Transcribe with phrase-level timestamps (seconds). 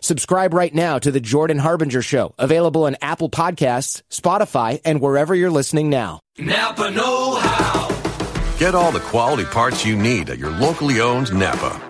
[0.00, 5.34] Subscribe right now to The Jordan Harbinger Show, available on Apple Podcasts, Spotify, and wherever
[5.34, 6.20] you're listening now.
[6.38, 8.58] Napa Know How.
[8.58, 11.89] Get all the quality parts you need at your locally owned Napa.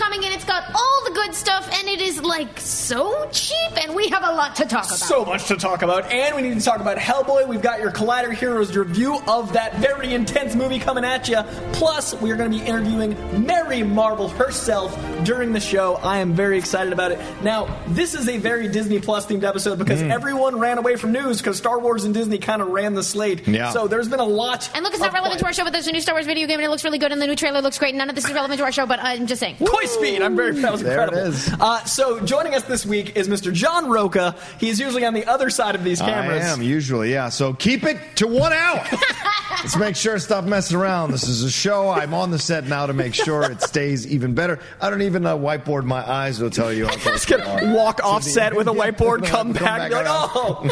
[0.00, 3.94] Coming and it's got all the good stuff and it is like so cheap and
[3.94, 4.98] we have a lot to talk about.
[4.98, 7.46] So much to talk about, and we need to talk about Hellboy.
[7.46, 11.42] We've got your Collider Heroes review of that very intense movie coming at you.
[11.72, 13.14] Plus, we are going to be interviewing
[13.46, 15.96] Mary Marvel herself during the show.
[15.96, 17.18] I am very excited about it.
[17.42, 20.10] Now, this is a very Disney Plus themed episode because Mm.
[20.10, 23.46] everyone ran away from news because Star Wars and Disney kind of ran the slate.
[23.46, 23.70] Yeah.
[23.70, 24.70] So there's been a lot.
[24.74, 26.24] and look, it's not of relevant to our show, but there's a new Star Wars
[26.26, 27.94] video game and it looks really good and the new trailer looks great.
[27.94, 29.56] None of this is relevant to our show, but I'm just saying.
[29.58, 30.22] Toy Speed.
[30.22, 31.18] I'm very that was There incredible.
[31.32, 31.50] is.
[31.60, 33.52] Uh, so joining us this week is Mr.
[33.52, 34.34] John Rocha.
[34.58, 36.44] He's usually on the other side of these cameras.
[36.44, 37.28] I am usually, yeah.
[37.28, 38.84] So keep it to one hour.
[39.50, 41.10] Let's make sure stop messing around.
[41.10, 41.90] This is a show.
[41.90, 44.58] I'm on the set now to make sure it stays even better.
[44.80, 46.86] I don't even uh, whiteboard my eyes will tell you.
[46.86, 49.90] How close Just gonna walk off the- set with a whiteboard, come, Come back, back
[49.90, 50.68] be like, oh.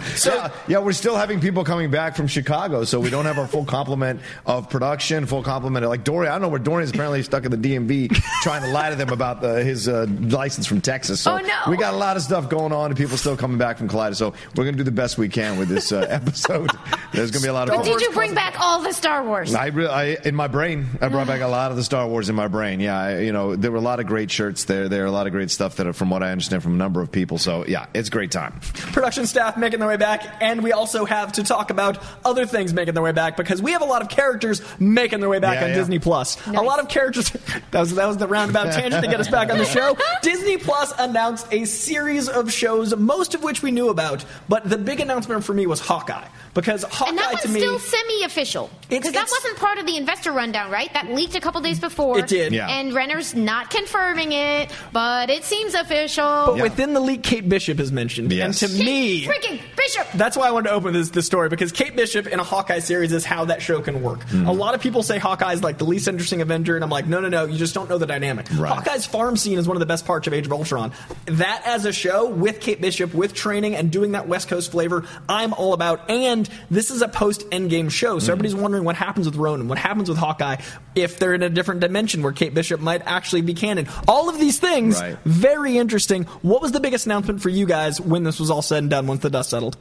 [0.16, 3.38] so yeah, yeah, we're still having people coming back from Chicago, so we don't have
[3.38, 6.30] our full complement of production, full complement of like Dorian.
[6.32, 6.90] I don't know where Dory is.
[6.90, 10.66] apparently stuck in the DMV trying to lie to them about the, his uh, license
[10.66, 11.20] from Texas.
[11.20, 11.54] So Oh, no.
[11.70, 14.16] we got a lot of stuff going on, and people still coming back from Collider.
[14.16, 16.70] So we're going to do the best we can with this uh, episode.
[17.12, 17.86] There's going to be a lot of.
[18.06, 19.54] But did you bring back all the Star Wars?
[19.54, 22.28] I, re- I in my brain, I brought back a lot of the Star Wars
[22.28, 22.80] in my brain.
[22.80, 24.88] Yeah, I, you know, there were a lot of great shirts there.
[24.88, 26.76] There are a lot of great stuff that, are, from what I understand, from a
[26.76, 27.38] number of people.
[27.38, 28.60] So yeah, it's a great time.
[28.92, 32.72] production staff making their way back, and we also have to talk about other things
[32.72, 35.54] making their way back because we have a lot of characters making their way back
[35.56, 35.76] Yeah, on yeah.
[35.76, 36.44] Disney Plus.
[36.46, 37.32] A lot of characters.
[37.70, 39.96] That was that was the roundabout tangent to get us back on the show.
[40.22, 44.78] Disney Plus announced a series of shows, most of which we knew about, but the
[44.78, 47.60] big announcement for me was Hawkeye because Hawkeye and that one's to me.
[47.96, 50.92] Still semi-official because that wasn't part of the investor rundown, right?
[50.92, 52.18] That leaked a couple days before.
[52.20, 52.52] It did.
[52.52, 52.68] Yeah.
[52.68, 56.24] And Renner's not confirming it, but it seems official.
[56.46, 58.62] but within the leak, Kate Bishop is mentioned, Yes.
[58.62, 60.06] and to me, freaking Bishop.
[60.14, 62.78] That's why I wanted to open this, this story because Kate Bishop in a Hawkeye
[62.78, 64.22] series is how that show can work.
[64.24, 64.46] Hmm.
[64.46, 67.06] A lot of people say Hawkeye is like the least interesting Avenger, and I'm like,
[67.06, 68.46] no, no, no, you just don't know the dynamic.
[68.56, 68.72] Right.
[68.72, 70.92] Hawkeye's farm scene is one of the best parts of Age of Ultron.
[71.26, 75.04] That as a show with Kate Bishop, with training and doing that West Coast flavor,
[75.28, 76.08] I'm all about.
[76.10, 78.20] And this is a post Endgame show, Hmm.
[78.20, 80.56] so everybody's wondering what happens with Ronan, what happens with Hawkeye,
[80.94, 83.86] if they're in a different dimension where Kate Bishop might actually be canon.
[84.08, 85.16] All of these things, Right.
[85.24, 86.24] very interesting.
[86.42, 89.06] What was the biggest announcement for you guys when this was all said and done,
[89.06, 89.76] once the dust settled?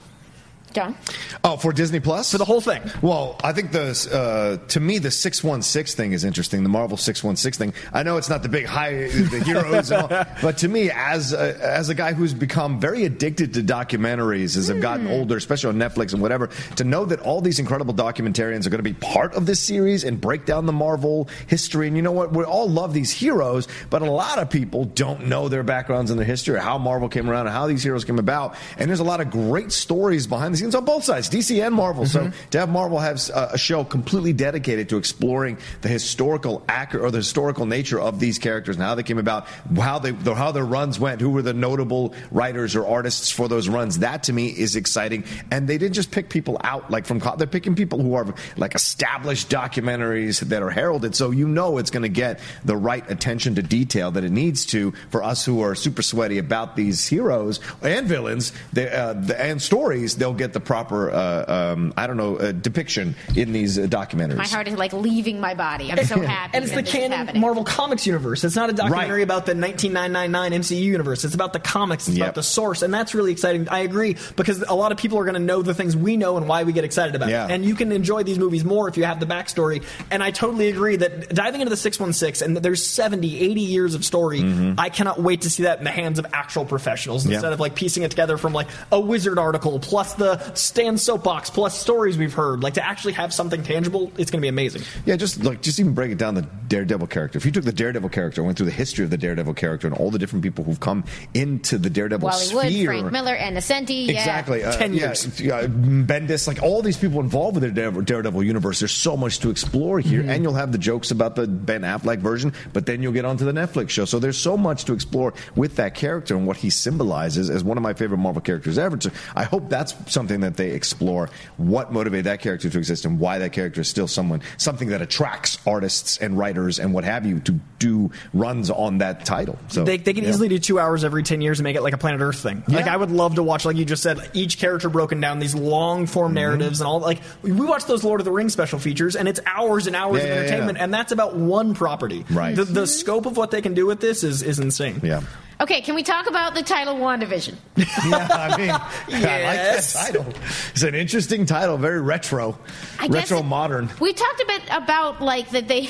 [0.76, 0.96] John.
[1.44, 2.32] Oh, for Disney Plus?
[2.32, 2.82] For the whole thing.
[3.02, 6.64] Well, I think the uh, to me the six one six thing is interesting.
[6.64, 7.74] The Marvel six one six thing.
[7.94, 11.32] I know it's not the big high the heroes, and all, but to me, as
[11.32, 15.70] a, as a guy who's become very addicted to documentaries as I've gotten older, especially
[15.70, 18.94] on Netflix and whatever, to know that all these incredible documentarians are going to be
[18.94, 21.88] part of this series and break down the Marvel history.
[21.88, 22.34] And you know what?
[22.34, 26.20] We all love these heroes, but a lot of people don't know their backgrounds and
[26.20, 28.56] their history, or how Marvel came around, and how these heroes came about.
[28.78, 30.65] And there's a lot of great stories behind the scenes.
[30.74, 32.06] On both sides, DC and Marvel.
[32.06, 32.32] Mm-hmm.
[32.32, 37.12] So to have Marvel have a show completely dedicated to exploring the historical accurate or
[37.12, 39.48] the historical nature of these characters and how they came about,
[39.78, 43.68] how they how their runs went, who were the notable writers or artists for those
[43.68, 44.00] runs.
[44.00, 45.26] That to me is exciting.
[45.52, 48.76] And they didn't just pick people out like from they're picking people who are like
[48.76, 51.16] established documentaries that are heralded.
[51.16, 54.66] So you know it's going to get the right attention to detail that it needs
[54.68, 59.40] to for us who are super sweaty about these heroes and villains they, uh, the,
[59.42, 60.16] and stories.
[60.16, 64.38] They'll get the proper uh, um, I don't know uh, depiction in these uh, documentaries.
[64.38, 65.92] My heart is like leaving my body.
[65.92, 66.56] I'm so happy.
[66.56, 67.42] And it's the canon happening.
[67.42, 68.44] Marvel Comics universe.
[68.44, 69.24] It's not a documentary Right.
[69.24, 71.26] about the 19999 MCU universe.
[71.26, 72.08] It's about the comics.
[72.08, 72.26] It's Yep.
[72.26, 73.68] about the source, and that's really exciting.
[73.70, 76.38] I agree because a lot of people are going to know the things we know
[76.38, 77.46] and why we get excited about Yeah.
[77.46, 77.52] it.
[77.52, 79.84] And you can enjoy these movies more if you have the backstory.
[80.10, 84.06] And I totally agree that diving into the 616 and there's 70, 80 years of
[84.06, 84.42] story.
[84.78, 87.32] I cannot wait to see that in the hands of actual professionals Mm-hmm.
[87.32, 87.38] Yeah.
[87.38, 91.50] instead of like piecing it together from like a wizard article plus the Stan soapbox
[91.50, 92.64] plus stories we've heard.
[92.64, 94.84] Like to actually have something tangible, it's going to be amazing.
[95.06, 97.38] Yeah, just like just even break it down the Daredevil character.
[97.38, 99.88] If you took the Daredevil character and went through the history of the Daredevil character
[99.88, 101.04] and all the different people who've come
[101.34, 104.08] into the Daredevil Wally Wood, sphere, Frank Miller, and Nocenti.
[104.08, 104.20] Yeah.
[104.20, 104.64] Exactly.
[104.64, 105.40] Uh, 10 yeah, years.
[105.40, 109.40] yeah, Bendis, like all these people involved with the Daredevil, Daredevil universe, there's so much
[109.40, 110.22] to explore here.
[110.22, 110.30] Mm-hmm.
[110.30, 113.46] And you'll have the jokes about the Ben Affleck version, but then you'll get onto
[113.46, 114.06] the Netflix show.
[114.06, 117.78] So there's so much to explore with that character and what he symbolizes as one
[117.78, 119.00] of my favorite Marvel characters ever.
[119.00, 123.20] So I hope that's something that they explore what motivated that character to exist and
[123.20, 127.26] why that character is still someone, something that attracts artists and writers and what have
[127.26, 129.58] you to do runs on that title.
[129.70, 130.30] So They, they can yeah.
[130.32, 132.64] easily do two hours every 10 years and make it like a Planet Earth thing.
[132.68, 135.56] Like, I would love to watch, like you just said, each character broken down, these
[135.56, 136.34] long form Mm-hmm.
[136.36, 137.00] narratives and all.
[137.00, 140.18] Like, we watch those Lord of the Rings special features, and it's hours and hours
[140.24, 140.84] Yeah, of yeah, entertainment, yeah.
[140.86, 142.26] and that's about one property.
[142.32, 142.56] Right.
[142.56, 145.00] The, the scope of what they can do with this is, is insane.
[145.04, 145.22] Yeah.
[145.62, 147.56] Okay, can we talk about the title WandaVision?
[147.78, 150.26] yeah, I mean, I like that title.
[150.72, 152.58] It's an interesting title, very retro,
[153.00, 153.90] I guess retro it- modern.
[154.00, 155.90] We talked a bit about like that they.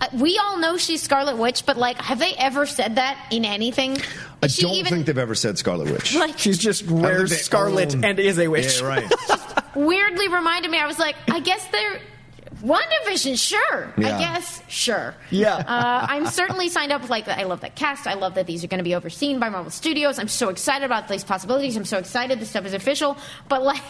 [0.00, 3.44] Uh, we all know she's Scarlet Witch, but like, have they ever said that in
[3.44, 3.96] anything?
[4.42, 6.14] Is I don't even think they've ever said Scarlet Witch.
[6.14, 8.80] like She's just wears Scarlet own- and is a witch.
[8.80, 9.12] Yeah, right.
[9.74, 10.78] weirdly reminded me?
[10.78, 12.00] I was like, I guess they're.
[12.62, 13.92] WandaVision, sure.
[13.96, 14.16] Yeah.
[14.16, 15.14] I guess, sure.
[15.30, 15.56] Yeah.
[15.56, 17.02] Uh, I'm certainly signed up.
[17.02, 18.06] With like, I love that cast.
[18.06, 20.18] I love that these are going to be overseen by Marvel Studios.
[20.18, 21.76] I'm so excited about these possibilities.
[21.76, 23.16] I'm so excited this stuff is official.
[23.48, 23.82] But like,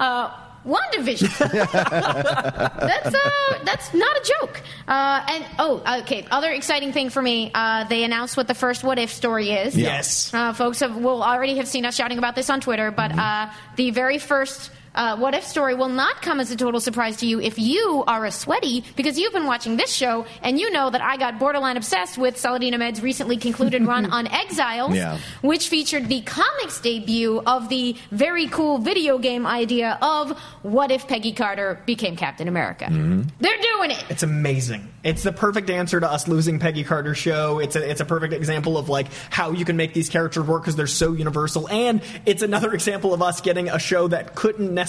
[0.00, 0.34] uh,
[0.66, 1.38] WandaVision.
[2.80, 4.62] that's uh, that's not a joke.
[4.88, 6.26] Uh, and oh, okay.
[6.30, 9.76] Other exciting thing for me, uh, they announced what the first What If story is.
[9.76, 10.32] Yes.
[10.32, 13.50] Uh, folks have, will already have seen us shouting about this on Twitter, but uh,
[13.76, 14.70] the very first.
[14.94, 18.04] Uh, what if story will not come as a total surprise to you if you
[18.06, 21.38] are a sweaty because you've been watching this show and you know that I got
[21.38, 25.18] borderline obsessed with Saladin Ahmed's recently concluded run on Exiles, Yeah.
[25.42, 31.08] which featured the comics debut of the very cool video game idea of what if
[31.08, 32.86] Peggy Carter became Captain America.
[32.90, 34.04] They're doing it.
[34.08, 34.88] It's amazing.
[35.02, 37.58] It's the perfect answer to us losing Peggy Carter's show.
[37.58, 40.62] It's a it's a perfect example of like how you can make these characters work
[40.62, 44.72] because they're so universal, and it's another example of us getting a show that couldn't
[44.72, 44.83] necessarily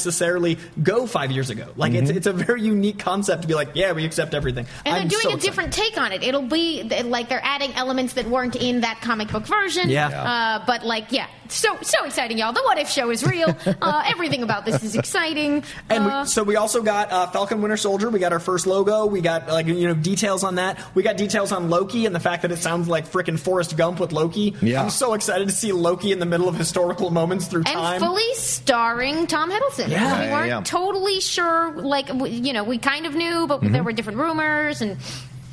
[0.81, 1.67] go five years ago.
[1.75, 4.67] Like it's it's a very unique concept to be like, yeah, we accept everything.
[4.85, 5.45] And I'm they're doing so a excited.
[5.45, 6.23] different take on it.
[6.23, 9.89] It'll be like they're adding elements that weren't in that comic book version.
[9.89, 10.07] Yeah.
[10.09, 12.53] Uh, but like, yeah, so so exciting, y'all.
[12.53, 13.55] The What If show is real.
[13.81, 15.63] uh, everything about this is exciting.
[15.89, 18.09] And Uh, we, so we also got uh, Falcon Winter Soldier.
[18.09, 19.05] We got our first logo.
[19.05, 20.79] We got like you know details on that.
[20.95, 23.99] We got details on Loki and the fact that it sounds like frickin' Forrest Gump
[23.99, 24.55] with Loki.
[24.61, 24.81] Yeah.
[24.83, 27.99] I'm so excited to see Loki in the middle of historical moments through and time.
[28.01, 29.89] fully starring Tom Hiddleston.
[29.89, 30.25] Yeah.
[30.25, 30.61] we weren't yeah.
[30.63, 31.71] totally sure.
[31.73, 33.71] Like, w- you know, we kind of knew, but Mm-hmm.
[33.73, 34.97] there were different rumors and.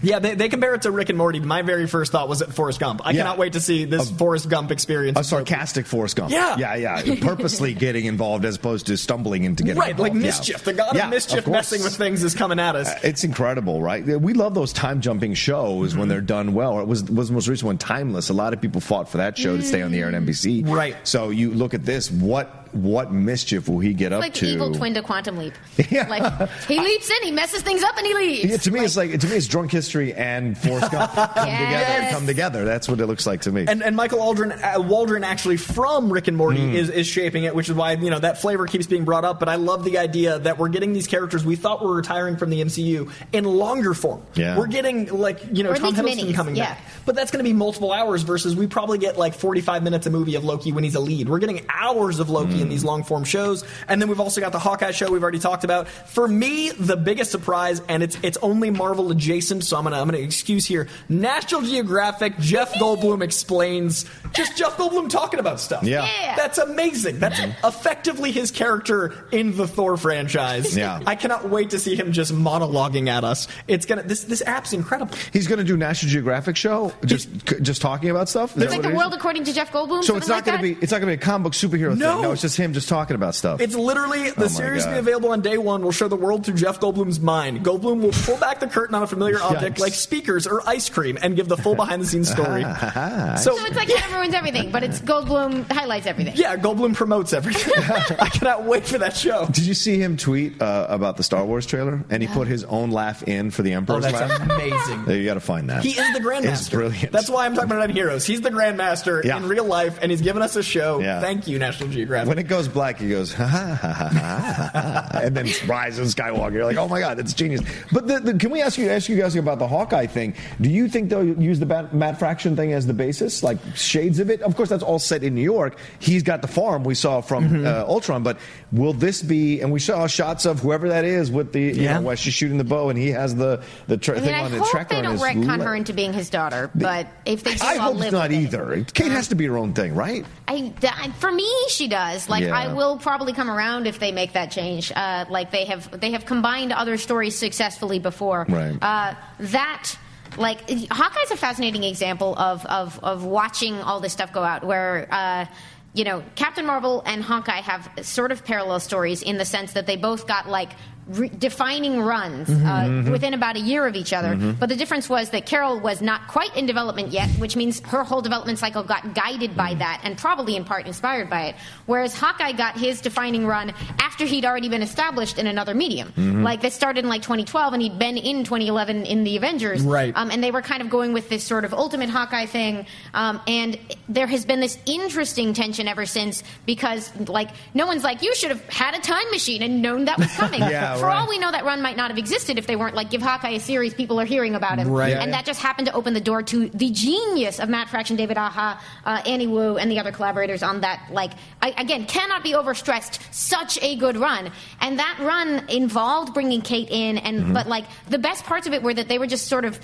[0.03, 1.41] Yeah, they, they compare it to Rick and Morty.
[1.41, 3.01] My very first thought was at Forrest Gump.
[3.05, 3.19] I Yeah.
[3.23, 5.19] cannot wait to see this Forrest Gump experience.
[5.19, 6.33] A sarcastic Forrest Gump.
[6.33, 6.57] Yeah.
[6.59, 7.15] yeah, yeah.
[7.21, 10.17] Purposely getting involved as opposed to stumbling into getting Right, like involved.
[10.17, 10.27] Yeah.
[10.39, 10.65] mischief.
[10.65, 11.55] The god Yeah, of mischief course.
[11.55, 12.89] messing with things is coming at us.
[12.89, 14.05] Uh, It's incredible, right?
[14.05, 15.99] We love those time jumping shows Mm-hmm.
[16.01, 16.81] when they're done well.
[16.81, 18.29] It was was the most recent one, Timeless.
[18.29, 20.69] A lot of people fought for that show to stay on the air at NBC.
[20.69, 20.97] Right.
[21.05, 22.11] So you look at this.
[22.11, 24.47] What what mischief will he get up Like to?
[24.47, 25.55] the evil twin to Quantum Leap.
[25.91, 26.09] Yeah.
[26.09, 28.45] Like he leaps in, he messes things up, and he leaves.
[28.51, 31.49] Yeah, to me, it's like to me, it's drunk history and Forrest Gump come together.
[31.51, 32.13] Yes.
[32.15, 32.65] Come together.
[32.65, 33.65] That's what it looks like to me.
[33.69, 36.75] And, and Michael Aldrin, uh, Waldron actually from Rick and Morty Hmm.
[36.75, 39.39] is, is shaping it, which is why you know that flavor keeps being brought up.
[39.39, 42.51] But I love the idea that we're getting these characters we thought were retiring from
[42.51, 44.23] the MCU in longer form.
[44.35, 44.57] Yeah.
[44.59, 46.75] we're getting like you know Or Tom Hiddleston minis, coming yeah.
[46.75, 49.83] back, but that's going to be multiple hours versus we probably get like forty five
[49.83, 51.29] minutes a movie of Loki when he's a lead.
[51.29, 53.65] We're getting hours of Loki in these long form shows.
[53.89, 55.89] And then we've also got the Hawkeye show we've already talked about.
[55.89, 60.07] For me, the biggest surprise, and it's it's only Marvel adjacent, so I'm gonna I'm
[60.09, 60.89] gonna excuse here.
[61.09, 65.83] National Geographic, Jeff Goldblum explains just Jeff Goldblum talking about stuff.
[65.83, 66.05] Yeah.
[66.05, 66.37] Yeah.
[66.37, 67.19] That's amazing.
[67.19, 67.67] That's mm-hmm.
[67.67, 70.77] effectively his character in the Thor franchise.
[70.77, 71.01] Yeah.
[71.07, 73.49] I cannot wait to see him just monologuing at us.
[73.69, 75.15] It's gonna this this app's incredible.
[75.33, 78.51] He's going to do National Geographic show, just c- just talking about stuff.
[78.51, 78.99] Is that It's like what the it is?
[78.99, 80.05] world according to Jeff Goldblum.
[80.05, 80.81] So it's not like going to that?
[80.81, 82.13] be it's not going to be a comic book superhero No.
[82.15, 82.23] thing.
[82.23, 83.61] No, it's just him just talking about stuff.
[83.61, 85.83] It's literally the Oh series will be available on day one.
[85.83, 87.65] Will show the world through Jeff Goldblum's mind.
[87.65, 89.81] Goldblum will pull back the curtain on a familiar object Yikes.
[89.81, 92.63] like speakers or ice cream and give the full behind the scenes story.
[92.75, 93.37] Ah, ah, ah.
[93.37, 96.35] so, So it's like kind of ruins everything, but it's Goldblum highlights everything.
[96.37, 97.73] yeah, Goldblum promotes everything.
[98.21, 99.47] I cannot wait for that show.
[99.47, 102.05] Did you see him tweet uh, about the Star Wars trailer?
[102.11, 104.41] And he put his own laugh in for the Oh, Emperor's that's laugh.
[104.51, 105.09] amazing.
[105.11, 105.83] You got to find that.
[105.83, 106.53] He is the Grandmaster.
[106.53, 107.13] It's brilliant.
[107.13, 108.25] That's why I'm talking about it on Heroes.
[108.25, 109.37] He's the Grandmaster Yeah.
[109.39, 111.01] in real life, and he's given us a show.
[111.01, 111.21] Yeah.
[111.21, 112.29] Thank you, National Geographic.
[112.29, 114.71] When it goes black, he goes, ha ha ha ha, ha, ha,
[115.13, 116.53] ha, and then Rise of Skywalker.
[116.53, 117.61] You're like, oh my god, it's genius.
[117.93, 120.35] But the, the, can we ask you ask you guys about the Hawkeye thing?
[120.61, 124.19] Do you think they'll use the Bat, Matt Fraction thing as the basis, like shades
[124.19, 124.43] of it?
[124.43, 125.79] Of course, that's all set in New York.
[125.99, 127.67] He's got the farm we saw from Mm-hmm.
[127.67, 128.39] uh, Ultron, but
[128.71, 129.61] will this be?
[129.61, 131.95] And we saw shots of whoever that is with the, you Yeah.
[131.95, 134.35] know, while she's shooting the bow, and he has the the tra- I mean, thing
[134.35, 135.61] I on the hope tracker they on don't his retcon leg.
[135.63, 138.39] her into being his daughter, but if they do, I will hope live not with
[138.39, 138.43] it.
[138.43, 138.87] either.
[138.95, 140.25] Kate has to be her own thing, right?
[140.49, 142.29] I, I- for me, she does.
[142.33, 142.57] Like, Yeah.
[142.57, 144.91] I will probably come around if they make that change.
[144.91, 148.47] Uh, like they have, they have combined other stories successfully before.
[148.49, 148.77] Right.
[148.83, 149.15] Uh,
[149.57, 149.97] that.
[150.39, 150.61] Like
[150.91, 155.45] Hawkeye's a fascinating example of, of, of watching all this stuff go out, where uh,
[155.93, 159.87] you know Captain Marvel and Hawkeye have sort of parallel stories in the sense that
[159.87, 160.71] they both got like
[161.09, 164.35] re- defining runs uh, within about a year of each other.
[164.37, 168.05] But the difference was that Carol was not quite in development yet, which means her
[168.05, 171.57] whole development cycle got guided by that and probably in part inspired by it.
[171.87, 176.13] Whereas Hawkeye got his defining run after he'd already been established in another medium.
[176.43, 179.83] Like this started in like 2012 and he'd been in 2011 in the Avengers.
[179.83, 180.13] Right.
[180.17, 182.87] Um, and they were kind of going with this sort of ultimate Hawkeye thing.
[183.15, 183.79] Um, and
[184.09, 188.51] there has been this interesting tension ever since because, like, no one's like, you should
[188.51, 190.61] have had a time machine and known that was coming.
[190.73, 191.19] Yeah, For right.
[191.19, 193.51] all we know, that run might not have existed if they weren't like, give Hawkeye
[193.51, 194.89] a series, people are hearing about him.
[194.89, 195.15] Right.
[195.15, 198.37] And that just happened to open the door to the genius of Matt Fraction, David
[198.37, 201.09] Aja, uh, Annie Wu, and the other collaborators on that.
[201.11, 203.21] Like, I, again, cannot be overstressed.
[203.33, 208.19] Such a good run, and that run involved bringing Kate in, and but like the
[208.19, 209.81] best parts of it were that they were just sort of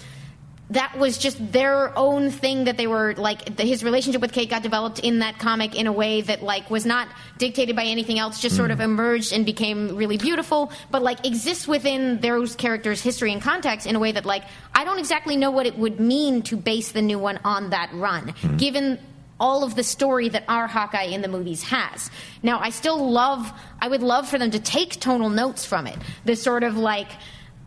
[0.70, 4.50] that was just their own thing that they were like the, his relationship with Kate
[4.50, 7.08] got developed in that comic in a way that like was not
[7.38, 8.84] dictated by anything else just sort of mm.
[8.84, 13.96] emerged and became really beautiful but like exists within those characters history and context in
[13.96, 14.44] a way that like
[14.74, 17.90] I don't exactly know what it would mean to base the new one on that
[17.94, 18.58] run mm.
[18.58, 18.98] given
[19.40, 22.10] all of the story that our Hawkeye in the movies has.
[22.42, 25.96] Now, I still love, I would love for them to take tonal notes from it.
[26.24, 27.08] The sort of like,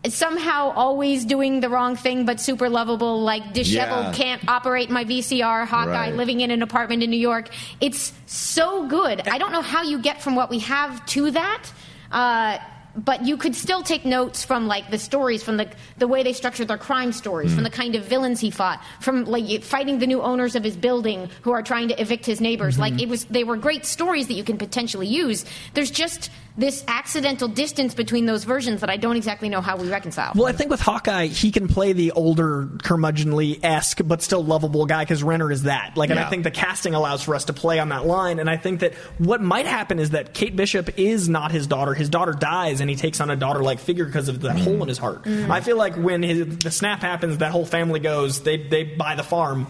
[0.08, 4.12] somehow always doing the wrong thing but super lovable, like disheveled, Yeah.
[4.12, 6.16] can't operate my VCR, Hawkeye Right.
[6.16, 7.48] living in an apartment in New York.
[7.80, 9.28] It's so good.
[9.28, 11.62] I don't know how you get from what we have to that.
[12.10, 12.58] Uh,
[12.94, 15.66] but you could still take notes from like the stories, from the
[15.96, 17.54] the way they structured their crime stories, Hmm.
[17.54, 20.76] from the kind of villains he fought, from like fighting the new owners of his
[20.76, 22.74] building who are trying to evict his neighbors.
[22.74, 22.82] Mm-hmm.
[22.82, 25.46] Like it was, they were great stories that you can potentially use.
[25.72, 29.88] There's just this accidental distance between those versions that I don't exactly know how we
[29.88, 30.32] reconcile.
[30.34, 34.86] Well, I think with Hawkeye, he can play the older, curmudgeonly esque, but still lovable
[34.86, 35.96] guy because Renner is that.
[35.96, 38.38] Like, and I think the casting allows for us to play on that line.
[38.38, 41.94] And I think that what might happen is that Kate Bishop is not his daughter.
[41.94, 44.64] His daughter dies, and he takes on a daughter-like figure because of that mm-hmm.
[44.64, 45.24] hole in his heart.
[45.24, 45.50] Mm-hmm.
[45.50, 48.42] I feel like when his, the snap happens, that whole family goes.
[48.42, 49.66] They they buy the farm.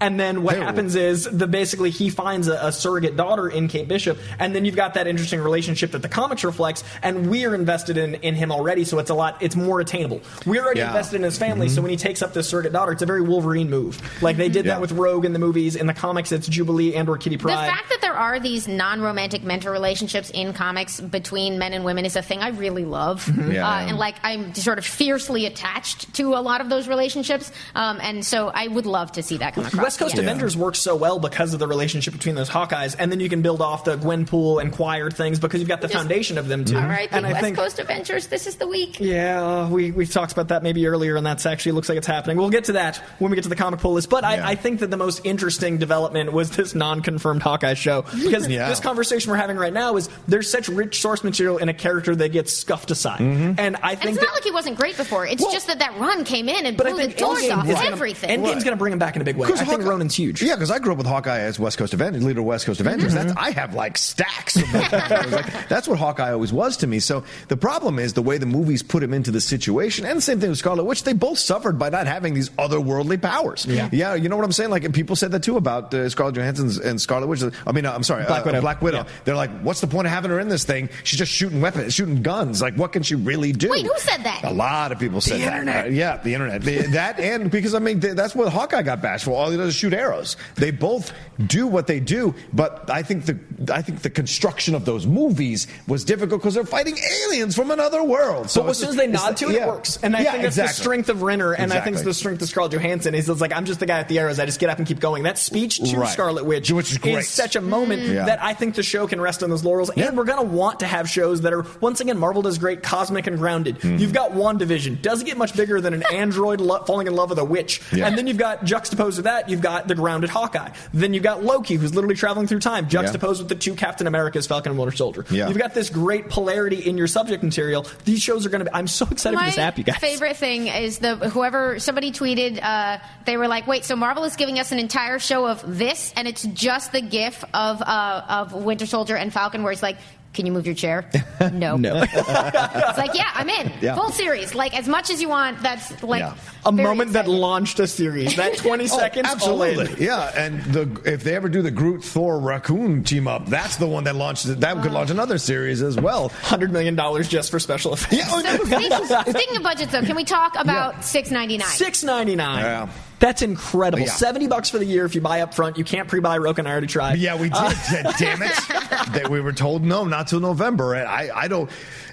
[0.00, 3.68] And then what Hey, happens is the basically he finds a, a surrogate daughter in
[3.68, 7.52] Kate Bishop, and then you've got that interesting relationship that the comics reflects, and we're
[7.54, 10.20] invested in, in him already, so it's a lot it's more attainable.
[10.46, 10.88] We're already Yeah.
[10.88, 13.22] invested in his family, so when he takes up this surrogate daughter, it's a very
[13.22, 14.00] Wolverine move.
[14.22, 14.74] Like they did Yeah.
[14.74, 15.74] that with Rogue in the movies.
[15.74, 17.56] In the comics, it's Jubilee and or Kitty Pryde.
[17.58, 22.04] The fact that there are these non-romantic mentor relationships in comics between men and women
[22.04, 23.68] is a thing I really love, Yeah.
[23.68, 27.98] uh, and like I'm sort of fiercely attached to a lot of those relationships, um,
[28.00, 29.82] and so I would love to see that come across.
[29.82, 30.20] West Coast yeah.
[30.22, 33.42] Avengers works so well because of the relationship between those Hawkeyes, and then you can
[33.42, 36.64] build off the Gwenpool and Choir things because you've got the Just foundation of them
[36.64, 36.76] too.
[36.76, 38.26] All right, the and I West think Coast Adventures.
[38.26, 39.00] This is the week.
[39.00, 42.36] yeah, we we talked about that maybe earlier, and that's actually looks like it's happening.
[42.36, 44.10] We'll get to that when we get to the comic pull list.
[44.10, 44.46] But Yeah.
[44.46, 48.68] I, I think that the most interesting development was this non-confirmed Hawkeye show because Yeah.
[48.68, 52.14] this conversation we're having right now is there's such rich source material in a character
[52.16, 53.52] that gets scuffed aside, Mm-hmm.
[53.58, 55.26] and I And think it's that, not like he wasn't great before.
[55.26, 57.56] It's Well, just that that run came in and but I blew the doors Endgame
[57.56, 58.30] off is gonna- everything.
[58.30, 59.48] Endgame's going to bring him back in a big way.
[59.48, 60.42] I Because think Ronan's huge.
[60.42, 62.80] Yeah, because I grew up with Hawkeye as West Coast Avengers, leader of West Coast
[62.80, 63.14] Avengers.
[63.14, 64.56] That's I have like stacks.
[64.56, 65.32] Of those characters.
[65.32, 67.00] Like, that's what Hawkeye always was to me.
[67.00, 70.22] So the problem is the way the movies put him into the situation, and the
[70.22, 71.04] same thing with Scarlet Witch.
[71.04, 73.66] They both suffered by not having these otherworldly powers.
[73.66, 73.88] Yeah.
[73.92, 74.14] yeah.
[74.14, 74.70] You know what I'm saying?
[74.70, 77.42] Like and people said that too about uh, Scarlett Johansson and Scarlet Witch.
[77.66, 78.60] I mean, uh, I'm sorry, Black uh, Widow.
[78.60, 78.98] Black Widow.
[78.98, 79.08] Yeah.
[79.24, 80.88] They're like, what's the point of having her in this thing?
[81.04, 82.60] She's just shooting weapons, shooting guns.
[82.60, 83.70] Like, what can she really do?
[83.70, 84.42] Wait, who said that?
[84.44, 85.52] A lot of people said that.
[85.52, 85.86] internet.
[85.86, 86.62] Uh, yeah, the internet.
[86.62, 89.32] The- that and because I mean th- that's what Hawkeye got bashed for.
[89.32, 90.36] All he does is shoot arrows.
[90.56, 91.12] They both
[91.46, 93.38] do what they do, but I think the
[93.72, 96.96] I think the construction of those movies was difficult because they're fighting
[97.26, 98.50] aliens from another world.
[98.50, 99.64] So But as soon as they nod to it, yeah.
[99.64, 99.98] it works.
[100.02, 102.42] And I Yeah, think that's the strength of Renner, and I think it's the strength
[102.42, 103.14] of Scarlett Johansson.
[103.14, 104.38] Is it's like I'm just the guy at the arrows.
[104.40, 105.22] I just get up and keep going.
[105.24, 106.08] That speech to Right.
[106.08, 107.24] Scarlet Witch, Which is great.
[107.26, 108.24] such a moment Yeah.
[108.26, 109.90] that I think the show can rest on those laurels.
[109.96, 110.08] Yeah.
[110.08, 113.26] And we're gonna want to have shows that are once again Marvel does great, cosmic
[113.26, 113.78] and grounded.
[113.78, 113.98] Mm-hmm.
[113.98, 117.38] You've got WandaVision, doesn't get much bigger than an android lo- falling in love with
[117.38, 120.70] a witch, and then you've got juxtaposed with that, you've got the grounded Hawkeye.
[120.94, 124.46] Then you've got Loki, who's literally traveling through time, juxtaposed with the two Captain Americas,
[124.46, 125.24] Falcon and Winter Soldier.
[125.30, 125.48] Yeah.
[125.48, 127.86] You've got this great polarity in your subject material.
[128.04, 128.74] These shows are going to be.
[128.74, 129.96] I'm so excited for this app, you guys.
[129.96, 132.62] My favorite thing is the whoever somebody tweeted.
[132.62, 136.12] Uh, they were like, "Wait, so Marvel is giving us an entire show of this,
[136.16, 139.96] and it's just the GIF of uh, of Winter Soldier and Falcon, where it's like."
[140.32, 141.04] Can you move your chair?
[141.52, 141.76] No.
[141.76, 142.04] No.
[142.12, 143.72] It's like, yeah, I'm in.
[143.80, 143.96] Yeah.
[143.96, 144.54] Full series.
[144.54, 146.34] Like, as much as you want, that's like Yeah.
[146.64, 148.36] a very moment that launched a series.
[148.36, 149.76] That 20 seconds, all in.
[149.76, 150.30] Oh, absolutely, yeah.
[150.36, 154.04] And the if they ever do the Groot Thor Raccoon team up, that's the one
[154.04, 154.60] that launched it.
[154.60, 156.28] That could launch another series as well.
[156.28, 158.14] hundred million dollars just for special effects.
[158.16, 161.68] Yeah, oh, So speaking, speaking of budgets, though, can we talk about six ninety nine?
[161.68, 162.64] Six ninety nine.
[162.64, 162.88] Yeah.
[163.22, 164.04] That's incredible.
[164.04, 164.10] Yeah.
[164.10, 165.78] Seventy bucks for the year if you buy up front.
[165.78, 167.18] You can't pre-buy Rocha and I already tried.
[167.18, 167.56] Yeah, we did.
[167.56, 168.50] Uh, Damn it!
[168.68, 170.94] that we were told no, not till November.
[170.94, 171.70] And I, I don't.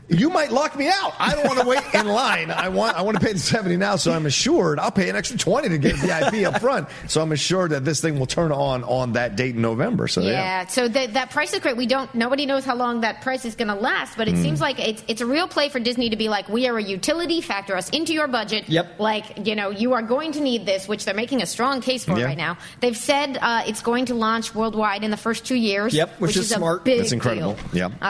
[0.10, 1.14] You might lock me out.
[1.20, 2.50] I don't want to wait in line.
[2.52, 5.16] I want, I want to pay the seventy now, so I'm assured I'll pay an
[5.16, 6.88] extra twenty to get VIP up front.
[7.08, 10.08] So I'm assured that this thing will turn on on that date in November.
[10.08, 11.78] So yeah, Yeah, so that that price is great.
[11.78, 12.14] We don't.
[12.16, 14.42] Nobody knows how long that price is going to last, but it Hmm.
[14.44, 16.84] seems like it's it's a real play for Disney to be like, we are a
[16.84, 17.42] utility.
[17.42, 18.68] Factor us into your budget.
[18.68, 19.00] Yep.
[19.00, 22.04] Like you know, you are going to need this, which they're making a strong case
[22.06, 22.26] for Yeah.
[22.26, 22.58] right now.
[22.80, 25.94] They've said uh, it's going to launch worldwide in the first two years.
[25.94, 26.84] Yep, which is a smart.
[26.86, 27.58] That's incredible.
[27.74, 27.92] deal.
[28.02, 28.08] Yeah.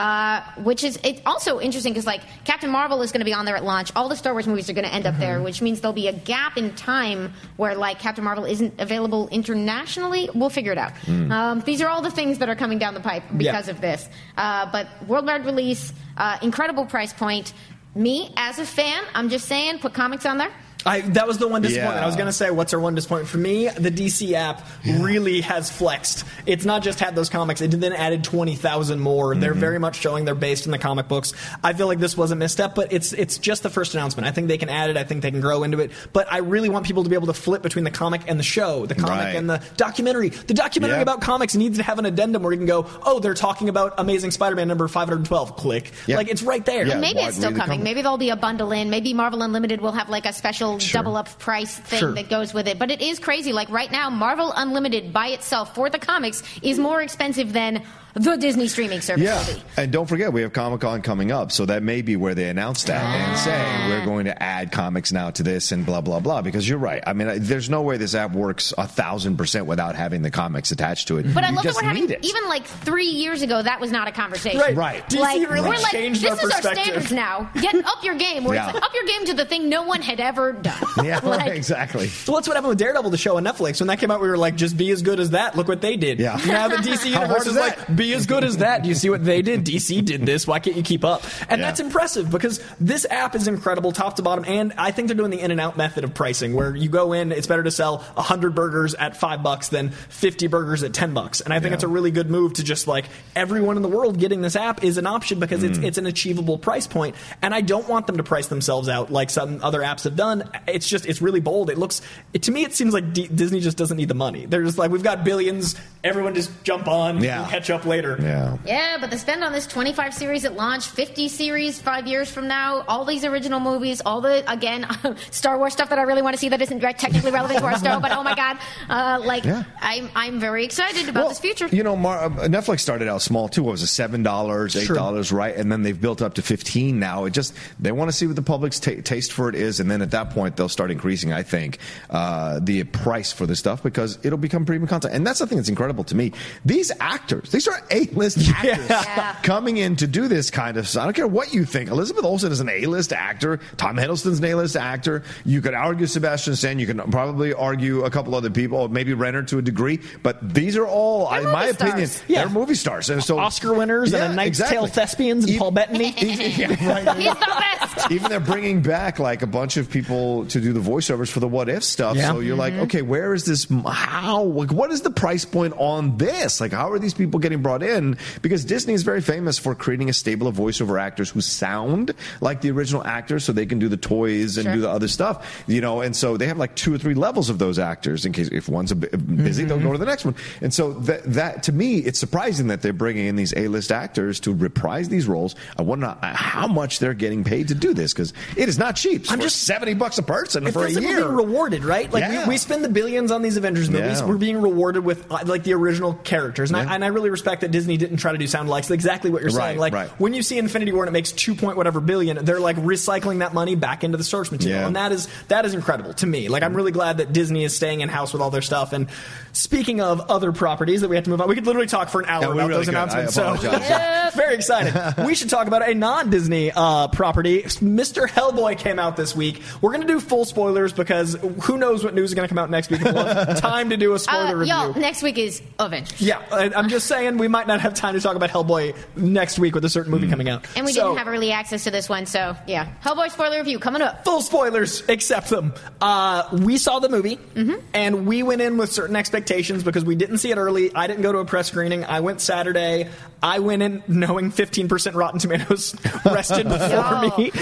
[0.56, 3.44] Uh, which is it's also interesting because like Captain Marvel is going to be on
[3.44, 3.92] there at launch.
[3.94, 5.20] All the Star Wars movies are going to end up Mm-hmm.
[5.20, 9.28] there, which means there'll be a gap in time where like Captain Marvel isn't available
[9.28, 10.30] internationally.
[10.34, 10.92] We'll figure it out.
[11.08, 13.72] Um, these are all the things that are coming down the pipe because Yeah.
[13.74, 14.08] of this.
[14.36, 17.52] Uh, but worldwide release, uh, incredible price point.
[17.94, 20.50] Me as a fan, I'm just saying, put comics on there.
[20.86, 21.96] I, that was the one disappointment.
[21.98, 22.02] Yeah.
[22.02, 23.28] I was going to say, what's our one disappointment?
[23.28, 26.24] For me, the DC app really has flexed.
[26.46, 29.34] It's not just had those comics, it then added 20,000 more.
[29.34, 29.60] They're Mm-hmm.
[29.60, 31.32] very much showing they're based in the comic books.
[31.62, 34.26] I feel like this was a misstep, but it's it's just the first announcement.
[34.26, 35.90] I think they can add it, I think they can grow into it.
[36.12, 38.42] But I really want people to be able to flip between the comic and the
[38.44, 39.34] show, the comic Right.
[39.36, 40.28] and the documentary.
[40.30, 41.02] The documentary Yeah.
[41.02, 43.94] about comics needs to have an addendum where you can go, oh, they're talking about
[43.98, 45.56] Amazing Spider Man number 512.
[45.56, 45.90] Click.
[46.06, 46.16] Yeah.
[46.16, 46.86] Like, it's right there.
[46.86, 46.98] Yeah.
[47.00, 47.60] Maybe wide it's still coming.
[47.66, 47.82] coming.
[47.82, 48.88] Maybe there'll be a bundle in.
[48.88, 52.12] Maybe Marvel Unlimited will have like a special double up price thing Sure.
[52.12, 52.78] that goes with it.
[52.78, 53.52] But it is crazy.
[53.52, 57.82] Like right now, Marvel Unlimited by itself for the comics is more expensive than
[58.14, 59.62] the Disney streaming service Yeah, will be.
[59.76, 62.48] and don't forget we have Comic Con coming up, so that may be where they
[62.48, 63.88] announce that and say ah.
[63.88, 66.42] we're going to add comics now to this and blah blah blah.
[66.42, 67.02] Because you're right.
[67.06, 70.70] I mean, there's no way this app works a thousand percent without having the comics
[70.72, 71.32] attached to it.
[71.34, 72.24] But I you love that we're having need it.
[72.24, 74.60] even like three years ago that was not a conversation.
[74.60, 74.76] Right.
[74.76, 75.08] Right.
[75.08, 77.50] DC like, really we're like, changed this our is our standards now.
[77.60, 78.44] Get up your game.
[78.44, 78.66] Where Yeah.
[78.66, 80.82] it's like up your game to the thing no one had ever done.
[81.04, 82.08] yeah, Like, exactly.
[82.08, 83.80] So what's what happened with Daredevil, the show on Netflix.
[83.80, 85.56] When that came out, we were like, just be as good as that.
[85.56, 86.18] Look what they did.
[86.18, 86.40] Yeah.
[86.46, 87.96] Now the DC How universe hard is is like, that?
[88.00, 88.82] Be as good as that.
[88.82, 89.64] Do you see what they did?
[89.64, 90.46] DC did this.
[90.46, 91.22] Why can't you keep up?
[91.48, 91.66] And Yeah.
[91.66, 94.44] that's impressive because this app is incredible, top to bottom.
[94.48, 97.12] And I think they're doing the in and out method of pricing, where you go
[97.12, 101.12] in, it's better to sell hundred burgers at five bucks than fifty burgers at ten
[101.14, 101.40] bucks.
[101.40, 101.74] And I think Yeah.
[101.74, 103.04] it's a really good move to just like
[103.36, 105.68] everyone in the world getting this app is an option because Mm.
[105.70, 107.14] it's it's an achievable price point.
[107.42, 110.44] And I don't want them to price themselves out like some other apps have done.
[110.66, 111.68] It's just it's really bold.
[111.68, 112.00] It looks
[112.32, 114.46] it, to me it seems like D- Disney just doesn't need the money.
[114.46, 115.74] They're just like we've got billions.
[116.02, 117.22] Everyone just jump on.
[117.22, 117.46] Yeah.
[117.50, 118.16] Catch up later.
[118.20, 118.56] Yeah.
[118.64, 122.48] Yeah, but the spend on this 25 series at launch, 50 series five years from
[122.48, 124.86] now, all these original movies, all the, again,
[125.30, 127.78] Star Wars stuff that I really want to see that isn't technically relevant to our
[127.84, 128.56] show, but oh my God.
[128.88, 129.64] Uh, like, Yeah.
[129.80, 131.66] I'm, I'm very excited about this future.
[131.66, 133.62] You know, Mar- uh, Netflix started out small too.
[133.64, 135.54] What was it, seven dollars, eight dollars, right?
[135.54, 137.24] And then they've built up to fifteen now.
[137.24, 139.90] It just they want to see what the public's ta taste for it is, and
[139.90, 141.32] then at that point they'll start increasing.
[141.32, 145.40] I think uh, the price for the stuff because it'll become premium content, and that's
[145.40, 146.32] the thing that's incredible to me.
[146.64, 149.36] These actors, these are A-list actors Yeah.
[149.42, 150.88] coming in to do this kind of.
[150.88, 151.02] Stuff.
[151.02, 151.90] I don't care what you think.
[151.90, 153.60] Elizabeth Olsen is an A-list actor.
[153.76, 155.22] Tom Hiddleston's an A-list actor.
[155.44, 156.78] You could argue Sebastian Stan.
[156.78, 160.00] You can probably argue a couple other people, maybe Renner to a degree.
[160.22, 162.10] But these are all, They're in my movie opinion.
[162.28, 162.40] Yeah.
[162.44, 163.10] they're movie stars.
[163.10, 164.76] And so Oscar winners Yeah, and a Knight's exactly.
[164.78, 166.14] Tale thespians and E- Paul Bettany.
[166.18, 167.16] yeah, right.
[167.16, 168.10] He's the best.
[168.10, 171.48] Even they're bringing back like a bunch of people to do the voiceovers for the
[171.48, 172.16] what if stuff.
[172.16, 172.32] Yeah.
[172.32, 172.82] So you're like, mm-hmm.
[172.82, 173.66] okay, where is this?
[173.86, 174.42] How?
[174.42, 176.60] Like, what is the price point on this?
[176.60, 178.16] Like, how are these people getting brought in?
[178.42, 182.60] Because Disney is very famous for creating a stable of voiceover actors who sound like
[182.60, 184.74] the original actors, so they can do the toys and Sure.
[184.74, 185.64] do the other stuff.
[185.66, 188.32] You know, and so they have like two or three levels of those actors in
[188.32, 190.34] case if one's a bit busy, they'll go to the next one.
[190.60, 194.40] And so that, that to me, it's surprising that they're bringing in these A-list actors
[194.40, 195.54] to reprise these roles.
[195.78, 199.30] I wonder how much they're getting paid to do this because it is not cheap.
[199.30, 201.00] I'm just- seventy bucks a person It for a year.
[201.00, 202.10] we're being rewarded, right?
[202.12, 202.42] Like Yeah.
[202.44, 204.20] we, we spend the billions on these Avengers movies.
[204.20, 204.26] Yeah.
[204.26, 206.90] We're being rewarded with uh, like the original characters, and, Yeah.
[206.90, 208.90] I, and I really respect that Disney didn't try to do sound likes.
[208.90, 209.78] Exactly what you're Right, saying.
[209.78, 210.08] Like right.
[210.20, 213.38] when you see Infinity War and it makes two point whatever billion, they're like recycling
[213.40, 214.86] that money back into the source material, Yeah.
[214.86, 216.48] and that is that is incredible to me.
[216.48, 218.92] Like I'm really glad that Disney is staying in house with all their stuff.
[218.92, 219.08] And
[219.52, 222.20] speaking of other properties that we have to move on, we could literally talk for
[222.20, 222.94] an hour Yeah, about really those could.
[222.94, 223.34] Announcements.
[223.34, 224.34] So apologize.
[224.34, 225.24] very excited.
[225.26, 227.62] we should talk about a non-Disney uh, property.
[227.62, 228.28] Mr.
[228.28, 229.62] Hellboy came out this week.
[229.80, 232.58] We're going to do full spoilers because who knows what news is going to come
[232.58, 233.00] out next week.
[233.02, 233.14] We'll
[233.56, 234.74] time to do a spoiler Uh, review.
[234.74, 236.20] y'all, next week is Avengers.
[236.20, 239.58] yeah, I- I'm just saying we might not have time to talk about Hellboy next
[239.58, 240.64] week with a certain movie coming out.
[240.76, 242.88] And we So- didn't have early access to this one, so yeah.
[243.04, 244.24] Hellboy spoiler review coming up.
[244.24, 245.72] full spoilers, accept them.
[246.00, 247.74] Uh, we saw the movie, Mm-hmm.
[247.94, 250.94] and we went in with certain expectations because we didn't see it early.
[250.94, 252.04] I didn't go to a press screening.
[252.04, 253.08] I went Saturday.
[253.42, 257.52] I went in knowing 15% Rotten Tomatoes rested before me.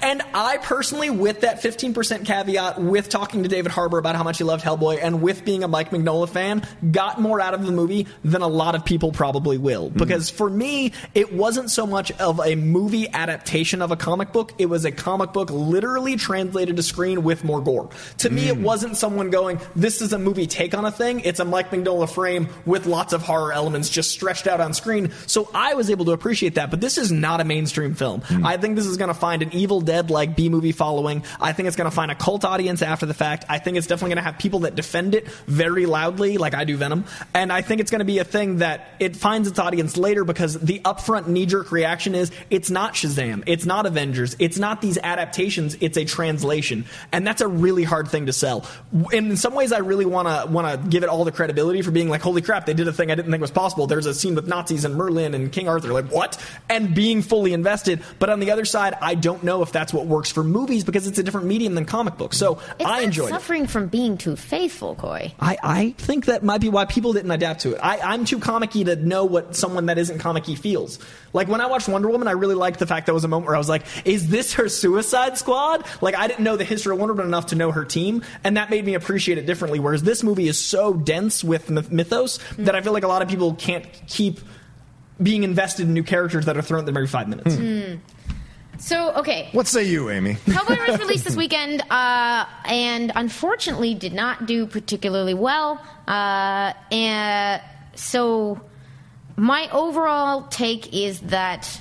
[0.00, 4.38] And I personally, with that 15% caveat, with talking to David Harbour about how much
[4.38, 7.72] he loved Hellboy, and with being a Mike Mignola fan, got more out of the
[7.72, 9.88] movie than a lot of people probably will.
[9.88, 9.98] Mm-hmm.
[9.98, 14.52] Because for me, it wasn't so much of a movie adaptation of a comic book,
[14.58, 17.90] it was a comic book literally translated to screen with more gore.
[18.18, 18.62] To me, it mm.
[18.62, 21.20] wasn't someone going, This is a movie take on a thing.
[21.26, 25.10] It's a Mike Mignola frame with lots of horror elements just stretched out on screen.
[25.26, 28.20] So I was able to appreciate that, but this is not a mainstream film.
[28.20, 28.46] Hmm.
[28.46, 31.24] I think this is going to find an Evil Dead like B movie following.
[31.40, 33.44] I think it's going to find a cult audience after the fact.
[33.48, 36.62] I think it's definitely going to have people that defend it very loudly, like I
[36.62, 37.06] do Venom.
[37.34, 40.22] And I think it's going to be a thing that it finds its audience later
[40.22, 44.80] because the upfront knee jerk reaction is it's not Shazam, it's not Avengers, it's not
[44.80, 46.84] these adaptations, it's a translation.
[47.10, 48.64] And that's a really hard thing to sell.
[49.12, 51.90] In some ways, I really want to want to give it all the credibility for
[51.90, 53.86] being like, holy crap, they did a thing I didn't think was possible.
[53.86, 55.92] There's a scene with Nazis and Merlin and King Arthur.
[55.92, 56.42] Like, what?
[56.68, 58.02] And being fully invested.
[58.18, 61.06] But on the other side, I don't know if that's what works for movies because
[61.06, 62.36] it's a different medium than comic books.
[62.36, 63.30] So It's I not enjoyed it.
[63.30, 65.32] suffering from being too faithful, Coy.
[65.40, 67.78] I, I think that might be why people didn't adapt to it.
[67.82, 70.98] I, I'm too comic-y to know what someone that isn't comic-y feels.
[71.32, 73.46] Like when I watched Wonder Woman, I really liked the fact that was a moment
[73.48, 75.84] where I was like, is this her Suicide Squad?
[76.00, 78.56] Like I didn't know the history of Wonder Woman enough to know her team, and
[78.56, 79.78] that made me appreciate it differently.
[79.78, 83.22] Whereas this movie is so dense with myth- mythos that I feel like a lot
[83.22, 84.40] of people can't keep
[85.22, 87.56] being invested in new characters that are thrown at them every five minutes.
[88.78, 89.48] So, okay.
[89.52, 90.34] What say you, Amy?
[90.46, 95.80] Hellboy was released this weekend, uh, and unfortunately did not do particularly well.
[96.06, 97.62] Uh, and
[97.94, 98.60] so,
[99.36, 101.80] my overall take is that,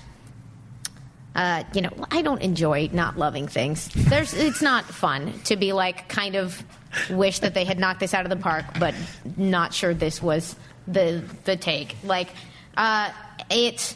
[1.36, 3.90] uh, you know, I don't enjoy not loving things.
[3.94, 6.64] There's, it's not fun to be like kind of
[7.10, 8.96] wish that they had knocked this out of the park, but
[9.36, 10.56] not sure this was
[10.88, 11.96] the the take.
[12.04, 12.30] Like,
[12.78, 13.12] uh,
[13.50, 13.96] it.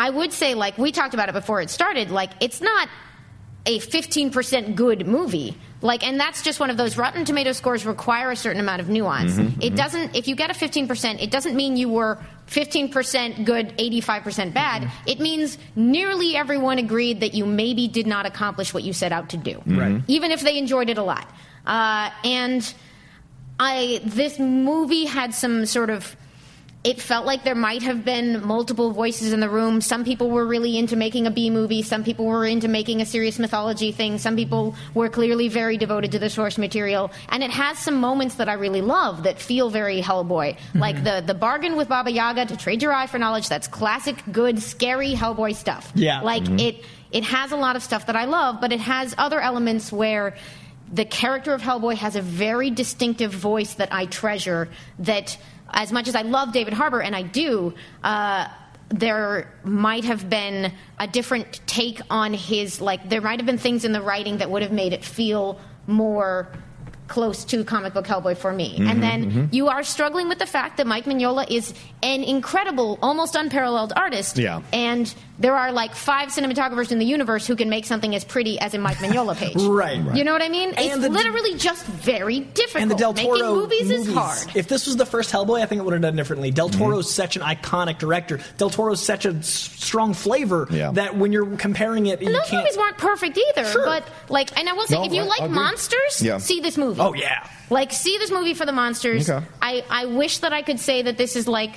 [0.00, 2.88] I would say, like we talked about it before it started, like it's not
[3.66, 5.56] a 15% good movie.
[5.80, 8.88] Like, and that's just one of those Rotten Tomato scores require a certain amount of
[8.88, 9.32] nuance.
[9.32, 9.76] Mm-hmm, it mm-hmm.
[9.76, 14.82] doesn't, if you get a 15%, it doesn't mean you were 15% good, 85% bad.
[14.82, 15.08] Mm-hmm.
[15.08, 19.30] It means nearly everyone agreed that you maybe did not accomplish what you set out
[19.30, 19.62] to do.
[19.66, 20.02] Right.
[20.08, 21.30] Even if they enjoyed it a lot.
[21.64, 22.74] Uh, and
[23.60, 26.16] I, this movie had some sort of
[26.84, 29.80] it felt like there might have been multiple voices in the room.
[29.80, 31.82] Some people were really into making a B movie.
[31.82, 34.16] Some people were into making a serious mythology thing.
[34.18, 37.10] Some people were clearly very devoted to the source material.
[37.30, 40.54] And it has some moments that I really love that feel very Hellboy.
[40.54, 40.78] Mm-hmm.
[40.78, 43.48] Like the, the bargain with Baba Yaga to trade your eye for knowledge.
[43.48, 45.90] That's classic, good, scary Hellboy stuff.
[45.96, 46.20] Yeah.
[46.20, 46.60] Like Mhm.
[46.60, 49.90] it, it has a lot of stuff that I love, but it has other elements
[49.90, 50.36] where
[50.92, 54.68] the character of Hellboy has a very distinctive voice that I treasure.
[55.00, 55.36] That,
[55.70, 58.48] as much as I love David Harbour, and I do, uh,
[58.88, 62.80] there might have been a different take on his.
[62.80, 65.60] Like, there might have been things in the writing that would have made it feel
[65.86, 66.48] more
[67.08, 68.78] close to comic book Hellboy for me.
[68.78, 69.52] Mhm, and then mhm.
[69.52, 74.36] you are struggling with the fact that Mike Mignola is an incredible, almost unparalleled artist.
[74.36, 74.60] Yeah.
[74.72, 78.58] And there are like five cinematographers in the universe who can make something as pretty
[78.58, 79.54] as a Mike Mignola page.
[79.56, 80.00] Right.
[80.16, 80.74] You know what I mean?
[80.76, 82.82] it's the- literally just very difficult.
[82.82, 84.56] And the Del Toro Making movies, is hard.
[84.56, 86.50] If this was the first Hellboy, I think it would have done differently.
[86.50, 86.78] Del mm-hmm.
[86.80, 88.40] Toro's such an iconic director.
[88.56, 90.90] Del Toro's such a strong flavor Yeah.
[90.92, 92.64] that when you're comparing it, And you those can't.
[92.64, 93.64] movies weren't perfect either.
[93.66, 93.84] Sure.
[93.86, 96.38] But like, and I will say, No, if you I- like I monsters, Yeah.
[96.38, 97.00] see this movie.
[97.00, 97.46] Oh, yeah.
[97.70, 99.28] Like, see this movie for the monsters.
[99.28, 99.44] Okay.
[99.60, 101.72] I, I wish that I could say that this is like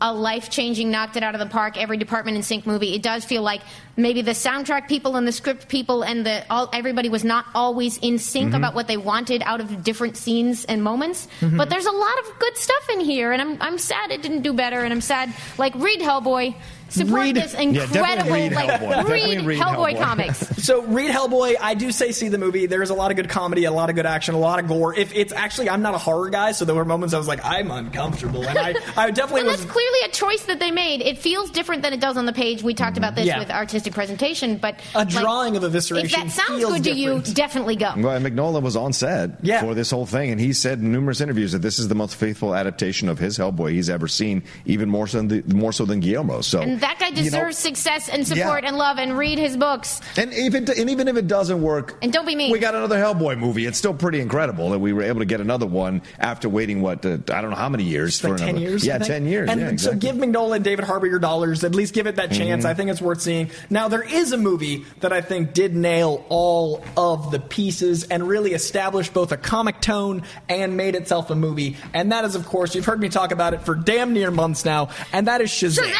[0.00, 2.94] a life changing, knocked it out of the park, every department in sync movie.
[2.94, 3.62] It does feel like
[3.96, 7.96] maybe the soundtrack people and the script people and the all everybody was not always
[7.98, 8.56] in sync Mhm.
[8.56, 11.28] about what they wanted out of different scenes and moments.
[11.40, 11.56] Mhm.
[11.56, 14.42] But there's a lot of good stuff in here, and I'm I'm sad it didn't
[14.42, 16.54] do better, and I'm sad like read Hellboy.
[16.94, 18.80] Support Read- this Yeah, definitely incredible read like Hellboy.
[18.80, 19.98] read, Definitely read Hellboy, Hellboy.
[20.04, 20.64] comics.
[20.64, 21.56] So read Hellboy.
[21.60, 22.66] I do say see the movie.
[22.66, 24.94] There's a lot of good comedy, a lot of good action, a lot of gore.
[24.94, 27.44] If it's actually, I'm not a horror guy, so there were moments I was like,
[27.44, 29.60] I'm uncomfortable, and I, I definitely And was.
[29.60, 31.00] that's clearly a choice that they made.
[31.02, 32.62] It feels different than it does on the page.
[32.62, 33.38] We talked about this Yeah.
[33.38, 36.92] with artistic presentation, but A like, drawing of evisceration If that sounds feels good to
[36.94, 37.92] you, definitely go.
[37.96, 41.20] Well, and Mignola was on set for this whole thing, and he said in numerous
[41.20, 44.88] interviews that this is the most faithful adaptation of his Hellboy he's ever seen, even
[44.88, 46.40] more so than the, more so than Guillermo.
[46.40, 48.68] So, And that guy you know, deserves success and support Yeah.
[48.68, 50.00] and love and read his books.
[50.16, 52.52] and even and even if it doesn't work, And don't be mean.
[52.52, 53.66] we got another Hellboy movie.
[53.66, 57.04] It's still pretty incredible that we were able to get another one after waiting what
[57.06, 58.52] uh, I don't know how many years for like another.
[58.52, 58.86] 10 years.
[58.86, 59.48] Yeah, ten years.
[59.50, 61.64] And yeah, so give Mignola and David Harbour your dollars.
[61.64, 62.64] At least give it that chance.
[62.64, 62.68] Mhm.
[62.68, 63.50] I think it's worth seeing.
[63.70, 68.28] Now, there is a movie that I think did nail all of the pieces and
[68.28, 71.76] really established both a comic tone and made itself a movie.
[71.94, 74.64] And that is, of course, you've heard me talk about it for damn near months
[74.64, 75.90] now, and that is Shazam.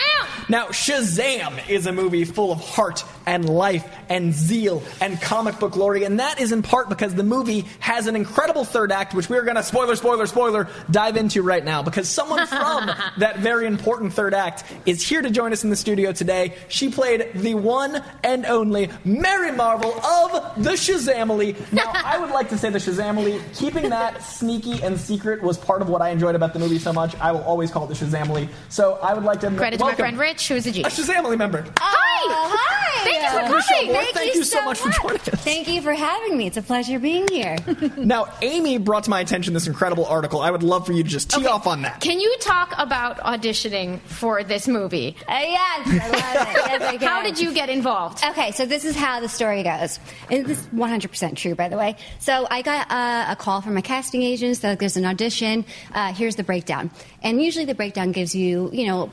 [0.48, 5.72] Now, Shazam is a movie full of heart and life and zeal and comic book
[5.72, 9.30] glory, and that is in part because the movie has an incredible third act, which
[9.30, 11.82] we're going to spoiler, spoiler, spoiler dive into right now.
[11.82, 15.76] Because someone from that very important third act is here to join us in the
[15.76, 16.56] studio today.
[16.68, 21.72] She played the one and only Mary Marvel of the Shazamily.
[21.72, 25.82] Now, I would like to say the Shazamily, keeping that sneaky and secret was part
[25.82, 27.14] of what I enjoyed about the movie so much.
[27.16, 28.48] I will always call it the Shazamily.
[28.68, 30.82] So I would like to Credit to my friend Rich, who's a G.
[30.82, 31.64] a Shazamily member.
[31.78, 32.14] Hi!
[32.26, 32.84] Hi!
[33.04, 33.92] Thank you for Welcome to the show, coming.
[33.92, 34.06] Laura.
[34.14, 35.28] Thank you so much for joining us.
[35.44, 36.46] Thank you for having me.
[36.46, 37.56] It's a pleasure being here.
[37.96, 40.40] Now, Amy brought to my attention this incredible article.
[40.40, 42.00] I would love for you to just tee off on that.
[42.00, 45.16] Can you talk about auditioning for this movie?
[45.26, 46.54] Uh, yes, I love it.
[46.74, 47.08] Yes, I can.
[47.08, 48.22] How did you get involved?
[48.24, 49.98] Okay, so this is how the story goes.
[50.30, 51.96] And this is 100% true, by the way.
[52.18, 55.64] So I got uh, a call from a casting agent that there's an audition.
[55.92, 56.90] Uh, here's the breakdown.
[57.22, 59.10] And usually the breakdown gives you, you know,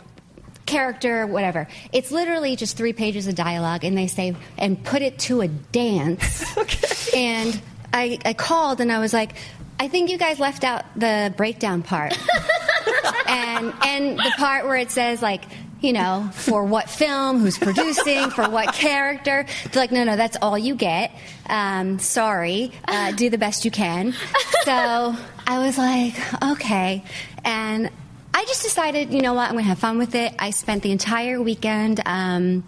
[0.65, 1.67] character, whatever.
[1.91, 5.47] It's literally just three pages of dialogue, and they say, and put it to a
[5.47, 6.57] dance.
[6.57, 7.19] okay.
[7.19, 7.61] And
[7.93, 9.33] I, I called and I was like,
[9.79, 12.17] I think you guys left out the breakdown part.
[13.27, 15.43] and and the part where it says like
[15.81, 20.37] you know for what film who's producing for what character they're like no no that's
[20.41, 21.11] all you get
[21.47, 24.13] um, sorry uh, do the best you can
[24.63, 25.15] so
[25.47, 27.03] i was like okay
[27.43, 27.89] and
[28.33, 30.83] i just decided you know what i'm going to have fun with it i spent
[30.83, 32.63] the entire weekend um,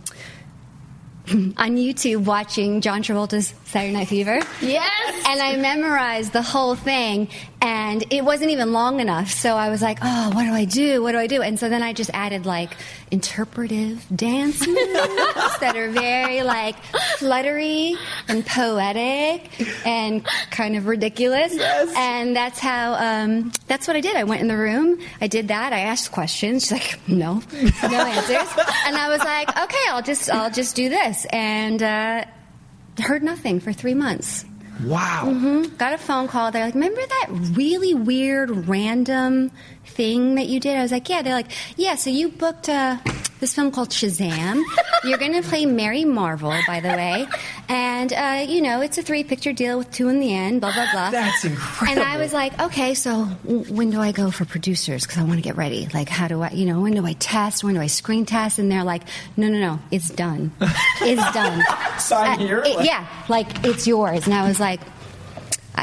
[1.32, 4.42] on YouTube watching John Travolta's Saturday Night Fever.
[4.62, 5.26] Yes.
[5.26, 7.30] And I memorized the whole thing,
[7.62, 9.30] and it wasn't even long enough.
[9.30, 11.02] So I was like, oh, what do I do?
[11.02, 11.42] What do I do?
[11.42, 12.76] And so then I just added like
[13.14, 16.76] interpretive dance moves that are very like
[17.20, 17.96] fluttery
[18.28, 19.52] and poetic
[19.86, 21.54] and kind of ridiculous.
[21.54, 21.94] Yes.
[21.96, 24.16] And that's how, um, that's what I did.
[24.16, 26.64] I went in the room, I did that, I asked questions.
[26.64, 28.66] She's like, no, no answers.
[28.88, 31.26] And I was like, okay, I'll just, I'll just do this.
[31.32, 32.26] And, uh,
[33.00, 34.46] heard nothing for three months.
[34.84, 35.26] Wow.
[35.26, 36.52] hmm Got a phone call.
[36.52, 39.52] They're like, remember that really weird, random
[39.86, 40.78] thing that you did?
[40.78, 41.22] I was like, yeah.
[41.22, 41.96] They're like, yeah.
[41.96, 42.98] So you booked uh,
[43.44, 44.64] this film called Shazam.
[45.04, 47.28] You're going to play Mary Marvel, by the way,
[47.68, 50.62] and uh, you know it's a three picture deal with two in the end.
[50.62, 51.12] Blah blah blah.
[51.12, 52.02] That's incredible.
[52.02, 55.04] And I was like, okay, so when do I go for producers?
[55.06, 55.90] Because I want to get ready.
[55.94, 57.66] Like, how do I, you know, when do I test?
[57.66, 58.60] When do I screen test?
[58.60, 59.04] And they're like,
[59.36, 60.52] no, no, no, it's done.
[61.02, 61.62] It's done.
[62.00, 62.64] Sign Uh, here?
[62.66, 64.26] it- yeah, like it's yours.
[64.26, 64.80] And I was like,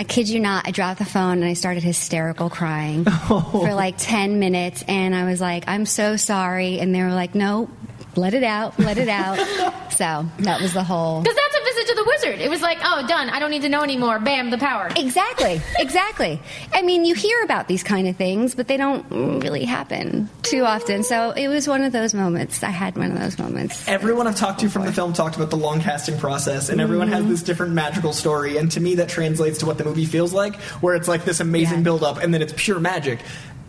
[0.01, 3.51] I kid you not, I dropped the phone and I started hysterical crying oh.
[3.53, 4.83] for like 10 minutes.
[4.89, 6.81] And I was like, I'm so sorry.
[6.81, 7.69] And they were like, no,
[8.17, 9.37] let it out, let it out.
[9.93, 11.21] so that was the whole.
[11.23, 12.41] Because that's a visit to the wizard.
[12.41, 13.29] It was like, oh, done.
[13.31, 14.19] I don't need to know anymore.
[14.19, 14.89] Bam, the power.
[14.97, 16.41] Exactly, exactly.
[16.73, 19.05] I mean, you hear about these kind of things, but they don't
[19.43, 21.03] really happen too often.
[21.03, 22.63] So it was one of those moments.
[22.63, 23.87] I had one of those moments.
[23.89, 27.09] Everyone I've talked to from the film talked about the long casting process, and everyone
[27.11, 27.23] Mm-hmm.
[27.23, 28.57] has this different magical story.
[28.59, 31.41] And to me, that translates to what the movie feels like, where it's like this
[31.41, 31.85] amazing Yeah.
[31.85, 33.21] build up, and then it's pure magic.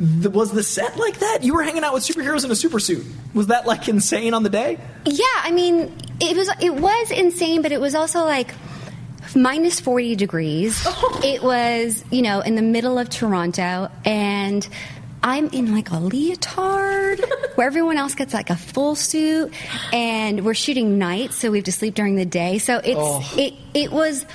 [0.01, 1.39] Th- Was the set like that?
[1.43, 3.05] You were hanging out with superheroes in a super suit.
[3.35, 4.79] Was that like insane on the day?
[5.05, 8.53] Yeah, I mean, it was it was insane, but it was also like
[9.35, 10.87] minus 40 degrees.
[11.23, 14.67] It was, you know, in the middle of Toronto and
[15.21, 17.23] I'm in like a leotard
[17.55, 19.53] where everyone else gets like a full suit
[19.93, 22.57] and we're shooting nights so we have to sleep during the day.
[22.57, 23.33] So it's oh.
[23.37, 24.25] it it was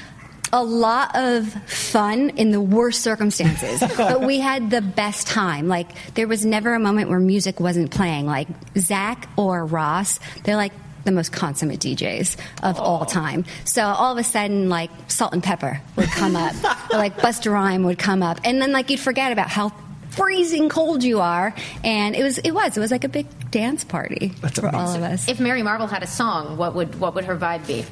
[0.52, 5.68] a lot of fun in the worst circumstances, but we had the best time.
[5.68, 8.26] Like there was never a moment where music wasn't playing.
[8.26, 10.72] Like Zach or Ross, they're like
[11.04, 13.44] the most consummate DJs of all time.
[13.64, 16.54] So all of a sudden, like Salt-N-Pepa would come up,
[16.92, 19.72] or like Buster Rhyme would come up, and then like you'd forget about how
[20.10, 21.54] freezing cold you are,
[21.84, 25.02] and it was it was it was like a big dance party for all of
[25.02, 25.28] us.
[25.28, 27.84] If Mary Marvel had a song, what would what would her vibe be?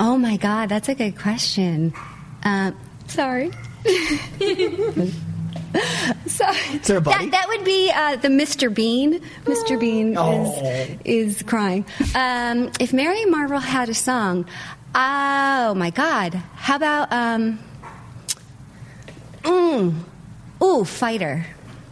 [0.00, 1.92] Oh my God, that's a good question.
[2.42, 2.74] Um,
[3.06, 3.50] sorry.
[6.26, 6.56] Sorry.
[6.84, 7.26] there a buddy?
[7.26, 8.74] That, that would be uh, the Mr.
[8.74, 9.20] Bean.
[9.44, 9.78] Mr.
[9.78, 10.42] Bean Oh.
[11.04, 11.84] is, is crying.
[12.14, 14.46] Um, if Mary Marvel had a song,
[14.96, 17.60] oh my God, how about um,
[19.42, 19.94] mm,
[20.62, 21.46] ooh, Fighter,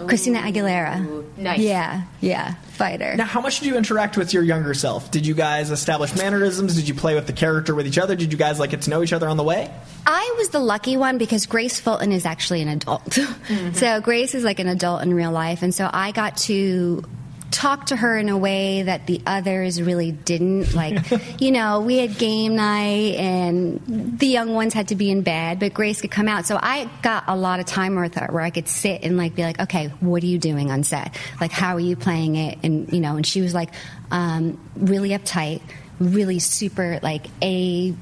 [0.07, 1.25] Christina Aguilera.
[1.37, 1.59] nice.
[1.59, 3.17] Yeah, yeah, Fighter.
[3.17, 5.11] Now, how much did you interact with your younger self?
[5.11, 6.77] Did you guys establish mannerisms?
[6.77, 8.15] Did you play with the character with each other?
[8.15, 9.71] Did you guys like get to know each other on the way?
[10.07, 13.19] I was the lucky one because Grace Fulton is actually an adult.
[13.49, 13.73] Mm-hmm.
[13.73, 17.03] so Grace is like an adult in real life, and so I got to
[17.51, 20.75] talk to her in a way that the others really didn't.
[20.75, 20.99] Like,
[21.41, 25.61] you know, we had game night, and the young ones had to be in bed,
[25.61, 26.47] but Grace could come out.
[26.47, 29.35] So I got a lot of time with her where I could sit and like
[29.35, 31.17] be like, okay, what are you doing on set?
[31.41, 32.59] Like, how are you playing it?
[32.63, 33.71] And you know, and she was like
[34.11, 35.63] um, really uptight,
[35.99, 37.95] really super like a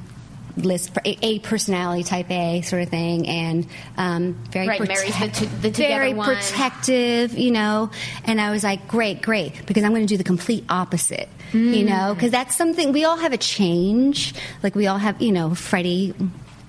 [0.57, 3.67] list a, a personality type A sort of thing, and
[3.97, 6.27] um, very Right, Mary's the t- the together very one.
[6.35, 7.91] protective, you know.
[8.25, 11.85] And I was like, great, great, because I'm going to do the complete opposite, you
[11.85, 14.35] know, because that's something we all have a change.
[14.63, 16.15] Like we all have, you know, Freddie.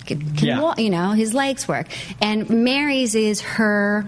[0.05, 0.61] Can, can Yeah.
[0.61, 1.87] walk, you know, his legs work,
[2.21, 4.05] and Mary's is her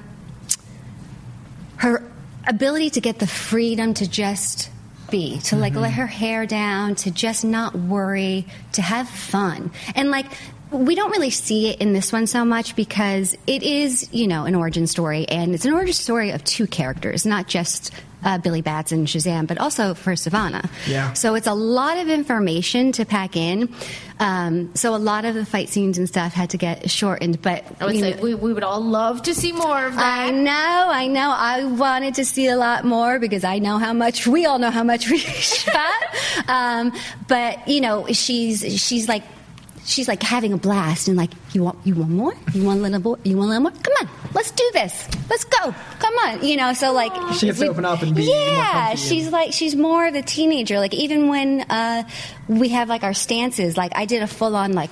[1.78, 2.04] her
[2.48, 4.70] ability to get the freedom to just
[5.12, 6.02] be, to like let mm-hmm.
[6.02, 9.72] her hair down, to just not worry, to have fun.
[9.96, 10.28] And like,
[10.72, 14.46] we don't really see it in this one so much because it is, you know,
[14.46, 17.92] an origin story, and it's an origin story of two characters, not just
[18.24, 20.70] uh, Billy Bats and Shazam, but also for Savannah.
[20.88, 21.14] Yeah.
[21.14, 23.74] So it's a lot of information to pack in.
[24.20, 27.64] Um, so a lot of the fight scenes and stuff had to get shortened, but
[27.80, 30.20] I would say know- we, we would all love to see more of that.
[30.28, 30.52] I know,
[30.92, 31.34] I know.
[31.34, 34.72] I wanted to see a lot more because I know how much we all know
[34.72, 36.04] how much we shot.
[36.48, 36.92] Um,
[37.28, 39.24] but you know, she's she's like
[39.86, 42.34] she's like having a blast and like you want you want more?
[42.54, 43.20] You want a little more?
[43.24, 43.72] You want a little more?
[43.84, 45.08] Come on, let's do this.
[45.30, 45.74] Let's go.
[46.00, 46.74] Come on, you know.
[46.74, 48.96] So like She gets to open up and be yeah.
[48.96, 50.80] She's and- like she's more of the teenager.
[50.80, 52.04] Like even when uh,
[52.48, 54.90] we have like our stances, like I did a full on like.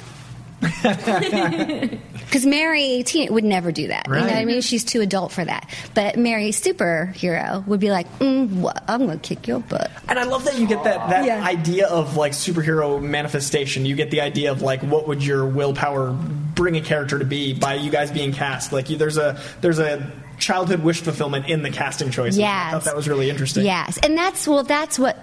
[2.37, 4.05] Because Mary teen, would never do that.
[4.07, 4.61] You know what I mean?
[4.61, 5.67] She's too adult for that.
[5.95, 8.83] But Mary superhero would be like, mm, what?
[8.87, 9.89] I'm going to kick your butt.
[10.07, 11.43] And I love that you get that, that Yeah.
[11.43, 13.87] idea of like superhero manifestation.
[13.87, 17.53] You get the idea of like what would your willpower bring a character to be
[17.55, 18.71] by you guys being cast.
[18.71, 22.39] Like you, there's a there's a childhood wish fulfillment in the casting choices.
[22.39, 23.65] I thought that was really interesting.
[23.65, 25.17] Yes, and that's well, that's what,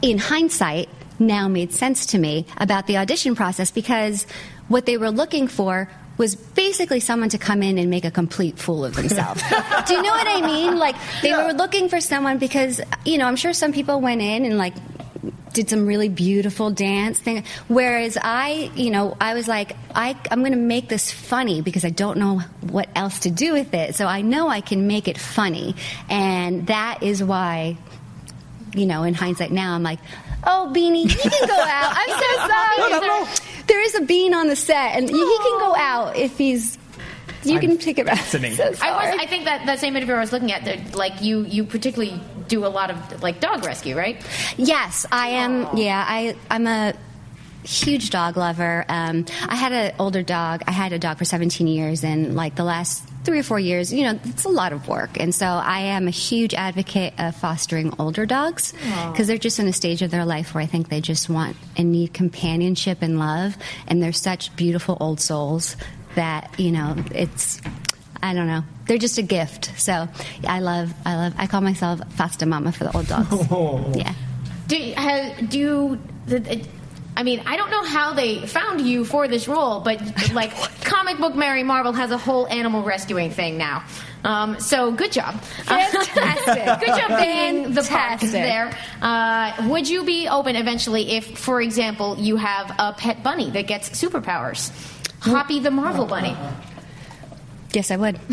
[0.00, 4.26] in hindsight, now made sense to me about the audition process because
[4.68, 5.88] what they were looking for
[6.22, 9.42] was basically someone to come in and make a complete fool of themselves.
[9.88, 10.78] Do you know what I mean?
[10.78, 14.44] Like they were looking for someone because you know I'm sure some people went in
[14.44, 14.74] and like
[15.52, 17.42] did some really beautiful dance thing.
[17.66, 21.84] Whereas I, you know, I was like, I, I'm going to make this funny because
[21.84, 22.38] I don't know
[22.70, 23.94] what else to do with it.
[23.96, 25.74] So I know I can make it funny,
[26.08, 27.76] and that is why
[28.74, 29.98] you know, in hindsight now, I'm like,
[30.44, 31.92] oh, Beanie, he can go out.
[31.96, 33.00] I'm so sorry.
[33.00, 36.78] There- there is a bean on the set, and he can go out if he's.
[37.44, 38.18] You can pick it up.
[38.18, 38.66] So I sorry.
[38.72, 39.20] was.
[39.20, 42.20] I think that that same interview I was looking at, that, like you, you particularly
[42.48, 44.24] do a lot of like dog rescue, right?
[44.56, 45.76] Yes, I am.
[45.76, 46.94] Yeah, I I'm a
[47.64, 48.84] huge dog lover.
[48.88, 50.62] Um, I had an older dog.
[50.66, 53.92] I had a dog for 17 years, and like the last three or four years,
[53.92, 55.18] you know, it's a lot of work.
[55.20, 58.72] And so I am a huge advocate of fostering older dogs
[59.12, 61.56] because they're just in a stage of their life where I think they just want
[61.76, 63.56] and need companionship and love,
[63.86, 65.76] and they're such beautiful old souls
[66.14, 67.60] that you know it's.
[68.24, 68.62] I don't know.
[68.86, 69.72] They're just a gift.
[69.80, 70.06] So
[70.46, 73.96] I love, I love, I call myself foster mama for the old dogs.
[73.98, 74.14] Yeah.
[74.68, 75.98] Do you- have, do you?
[76.26, 76.64] the-
[77.16, 80.00] I mean, I don't know how they found you for this role, but
[80.32, 83.84] like comic book Mary Marvel has a whole animal rescuing thing now.
[84.24, 86.64] Um, so good job, Fantastic.
[86.86, 88.30] good job being the Fantastic.
[88.30, 88.76] there.
[89.00, 93.66] Uh, would you be open eventually if, for example, you have a pet bunny that
[93.66, 94.70] gets superpowers?
[95.20, 96.36] Hoppy the Marvel Bunny.
[97.72, 98.18] Yes, I would.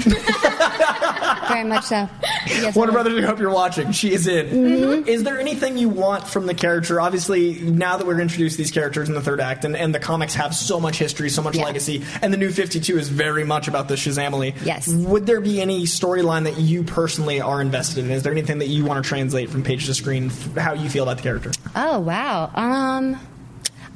[1.50, 2.08] Very much so.
[2.48, 2.92] Yes, Warner.
[2.92, 3.92] Brothers, I hope you're watching.
[3.92, 4.48] She is in.
[4.48, 5.08] Mm-hmm.
[5.08, 7.00] Is there anything you want from the character?
[7.02, 10.00] Obviously, now that we're introduced to these characters in the third act, and, and the
[10.00, 11.64] comics have so much history, so much Yeah.
[11.66, 14.54] legacy, and the new 52 is very much about the Shazamily.
[14.66, 14.88] Yes.
[14.88, 18.12] Would there be any storyline that you personally are invested in?
[18.12, 20.90] Is there anything that you want to translate from page to screen, f- how you
[20.90, 21.52] feel about the character?
[21.76, 22.52] Oh wow.
[22.54, 23.20] Um,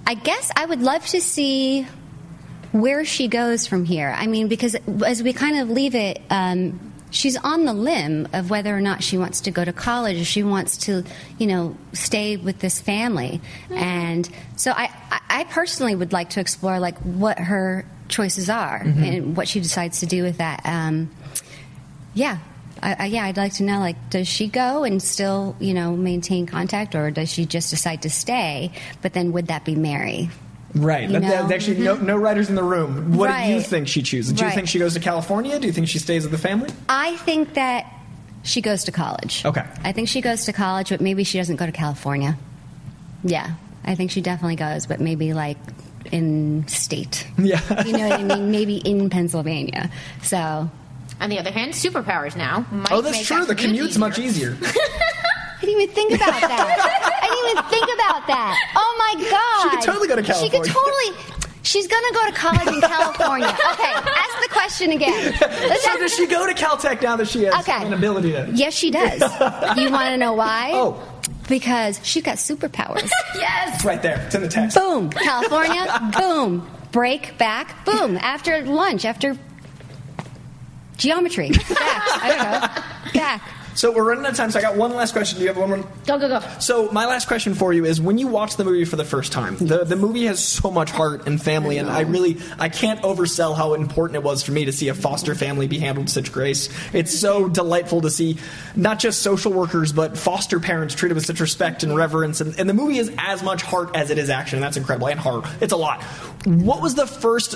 [0.08, 1.88] I guess I would love to see
[2.74, 4.14] where she goes from here.
[4.16, 6.22] I mean, because as we kind of leave it.
[6.30, 10.20] Um, She's on the limb of whether or not she wants to go to college
[10.20, 11.04] or she wants to,
[11.38, 13.40] you know, stay with this family.
[13.70, 14.90] And so I,
[15.30, 20.00] I- personally would like to explore like what her choices are and what she decides
[20.00, 20.62] to do with that.
[20.66, 21.12] Um,
[22.16, 22.40] yeah.
[22.82, 25.96] I, I, yeah, I'd like to know, like, does she go and still, you know,
[25.96, 28.72] maintain contact, or does she just decide to stay?
[29.04, 30.32] But then, would that be Mary?
[30.76, 31.10] Right.
[31.10, 31.44] You That- that's know?
[31.44, 31.52] Mm-hmm.
[31.54, 33.16] actually no, no writers in the room.
[33.16, 34.34] What do you think she chooses?
[34.34, 35.60] Do you think she goes to California?
[35.60, 36.70] Do you think she stays with the family?
[36.90, 37.86] I think that
[38.44, 39.46] she goes to college.
[39.46, 39.64] Okay.
[39.84, 42.38] I think she goes to college, but maybe she doesn't go to California.
[43.24, 43.54] Yeah,
[43.86, 45.58] I think she definitely goes, but maybe like
[46.12, 47.26] in state.
[47.38, 47.62] Yeah.
[47.86, 48.52] You know what I mean?
[48.52, 49.90] Maybe in Pennsylvania.
[50.24, 50.70] So
[51.22, 52.66] On the other hand, superpowers now.
[52.72, 53.38] Might Oh, that's make true.
[53.40, 54.58] that The commute commute's much easier.
[55.64, 57.20] I didn't even think about that.
[57.24, 58.59] I didn't even think about that.
[58.76, 59.64] Oh my god!
[59.72, 60.51] She could totally go to California.
[60.51, 61.39] She could totally.
[61.64, 63.47] She's gonna go to college in California.
[63.74, 65.34] Okay, ask the question again.
[65.39, 67.86] Let's so does she go to Caltech now that she has Okay.
[67.86, 68.51] an ability to?
[68.53, 69.22] Yes, she does.
[69.78, 70.72] You want to know why?
[70.74, 71.01] Oh.
[71.47, 73.09] because she's got superpowers.
[73.36, 73.76] Yes.
[73.76, 74.22] It's right there.
[74.26, 74.78] It's in the text.
[74.78, 76.11] boom, California.
[76.18, 77.84] boom, break back.
[77.86, 79.38] Boom, after lunch, after
[80.97, 81.49] geometry.
[81.49, 81.70] Back.
[81.80, 82.38] I don't
[83.16, 83.20] know.
[83.22, 83.41] Back.
[83.76, 84.52] So we're running out of time.
[84.52, 85.38] So I got one last question.
[85.38, 85.78] Do you have one more?
[86.06, 86.42] Go go go.
[86.60, 89.32] So my last question for you is: When you watch the movie for the first
[89.32, 93.02] time, the the movie has so much heart and family, and I really I can't
[93.02, 96.14] oversell how important it was for me to see a foster family be handled with
[96.14, 96.70] such grace.
[96.94, 98.38] It's so delightful to see
[98.76, 102.70] not just social workers but foster parents treated with such respect and reverence, and, and
[102.70, 104.58] the movie is as much heart as it is action.
[104.58, 105.44] And that's incredible and horror.
[105.62, 106.04] It's a lot.
[106.46, 107.56] What was the first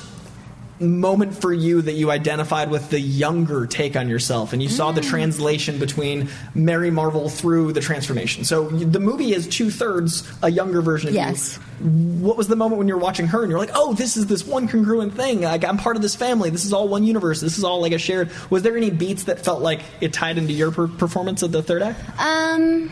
[0.79, 4.91] moment for you that you identified with the younger take on yourself and you saw
[4.91, 4.95] Mm.
[4.95, 8.43] the translation between Mary Marvel through the transformation.
[8.43, 11.57] So the movie is two thirds a younger version of Yes.
[11.81, 11.87] you.
[12.25, 14.45] What was the moment when you're watching her and you're like, oh, this is this
[14.45, 15.41] one congruent thing.
[15.41, 16.49] Like, I'm part of this family.
[16.49, 17.39] This is all one universe.
[17.41, 18.29] This is all like a shared.
[18.49, 21.61] Was there any beats that felt like it tied into your per- performance of the
[21.63, 21.99] third act?
[22.19, 22.89] Um,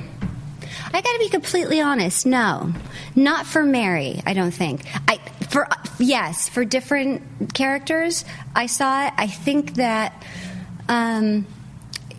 [0.94, 2.26] I got to be completely honest.
[2.26, 2.74] No,
[3.16, 4.22] not for Mary.
[4.26, 4.82] I don't think.
[5.08, 5.18] I
[5.50, 5.68] for
[6.00, 8.26] yes for different characters.
[8.56, 9.14] I saw it.
[9.18, 10.24] I think that
[10.88, 11.46] um,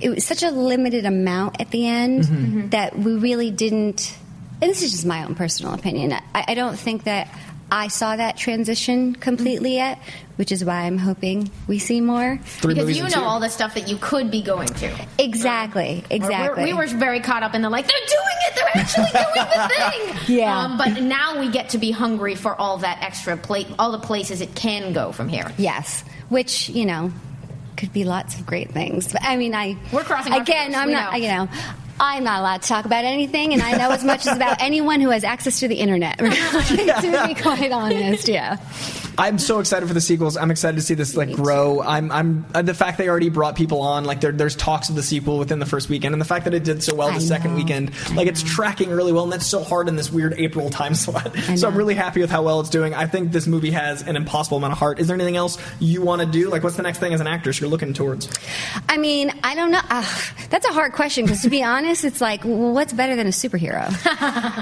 [0.01, 4.17] it was such a limited amount at the end that we really didn't.
[4.61, 6.13] And this is just my own personal opinion.
[6.13, 7.29] I, I don't think that.
[7.71, 9.99] I saw that transition completely yet,
[10.37, 12.39] which is why I'm hoping we see more.
[12.45, 13.21] Three because you know two.
[13.21, 15.07] all the stuff that you could be going to.
[15.19, 16.65] Exactly, We're- exactly.
[16.65, 20.15] we were very caught up in the like, they're doing it, they're actually doing the
[20.27, 20.37] thing.
[20.39, 20.57] Yeah.
[20.59, 23.99] Um, but now we get to be hungry for all that extra plate, all the
[23.99, 25.51] places it can go from here.
[25.59, 27.11] Yes, which you know
[27.77, 29.13] could be lots of great things.
[29.13, 30.67] But I mean, I We're crossing our again.
[30.73, 31.13] fingers, I'm we not.
[31.13, 31.19] know.
[31.19, 31.49] You know,
[31.99, 35.01] I'm not allowed to talk about anything, and I know as much as about anyone
[35.01, 36.19] who has access to the internet.
[36.19, 38.59] to be quite honest, yeah.
[39.19, 40.37] I'm so excited for the sequels.
[40.37, 41.81] I'm excited to see this like grow.
[41.81, 44.05] I'm, I'm uh, the fact they already brought people on.
[44.05, 46.53] Like there, there's talks of the sequel within the first weekend, and the fact that
[46.53, 49.65] it did so well the second weekend, like it's tracking really well, and that's so
[49.65, 51.35] hard in this weird April time slot.
[51.57, 52.93] So I'm really happy with how well it's doing.
[52.95, 54.99] I think this movie has an impossible amount of heart.
[54.99, 56.51] Is there anything else you want to do?
[56.51, 58.29] Like, what's the next thing as an actress you're looking towards?
[58.89, 59.81] I mean, I don't know.
[59.89, 60.05] Uh,
[60.51, 63.31] That's a hard question because, to be honest, it's like, well, what's better than a
[63.31, 63.87] superhero?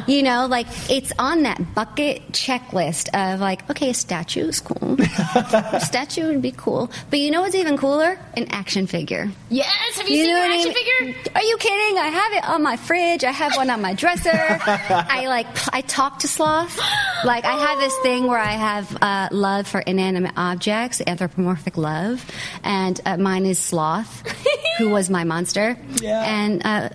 [0.08, 4.96] you know, like it's on that bucket checklist of like, okay, a statue is cool.
[5.00, 8.18] a statue would be cool, but you know what's even cooler?
[8.36, 9.30] An action figure.
[9.50, 11.14] Yes, have you, You seen the what I action mean?
[11.14, 11.32] figure?
[11.34, 11.98] Are you kidding?
[11.98, 13.24] I have it on my fridge.
[13.24, 14.30] I have one on my dresser.
[14.34, 16.78] I like I talk to sloth.
[17.24, 22.24] Like I have this thing where I have uh, love for inanimate objects, anthropomorphic love,
[22.62, 24.22] and uh, mine is sloth,
[24.78, 25.76] who was my monster.
[26.02, 26.22] Yeah.
[26.24, 26.88] And uh,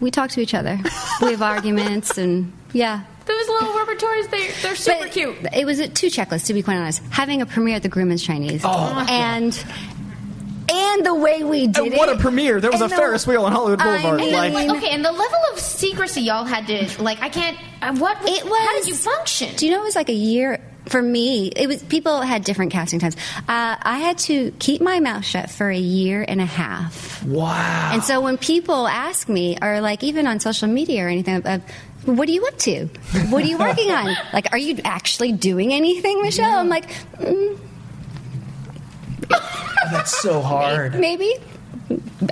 [0.00, 0.78] we talk to each other.
[1.22, 3.04] We have arguments, and yeah.
[3.24, 5.36] Those little rubber toys, they, they're super But cute.
[5.54, 7.00] It was a two checklists, to be quite honest.
[7.10, 9.64] Having a premiere at the Grauman's Chinese, and
[10.70, 11.96] and the way we did And it.
[11.98, 12.60] what a premiere.
[12.60, 14.20] There was and a the- Ferris wheel on Hollywood I Boulevard.
[14.20, 17.20] mean- like, Like, okay, and the level of secrecy y'all had to like.
[17.22, 17.56] I can't.
[17.80, 18.16] Uh, what?
[18.22, 18.58] It was.
[18.66, 19.54] How did you function?
[19.56, 21.48] Do you know it was like a year for me?
[21.48, 23.16] It was people had different casting times.
[23.48, 27.22] Uh, I had to keep my mouth shut for a year and a half.
[27.24, 27.90] wow.
[27.92, 31.60] And so when people ask me, or like even on social media or anything, uh,
[32.04, 32.86] what are you up to?
[33.30, 34.14] What are you working on?
[34.34, 36.58] Like, are you actually doing anything, Michelle?
[36.58, 37.58] I'm like, mm,
[39.90, 40.94] That's so hard.
[41.00, 41.34] maybe.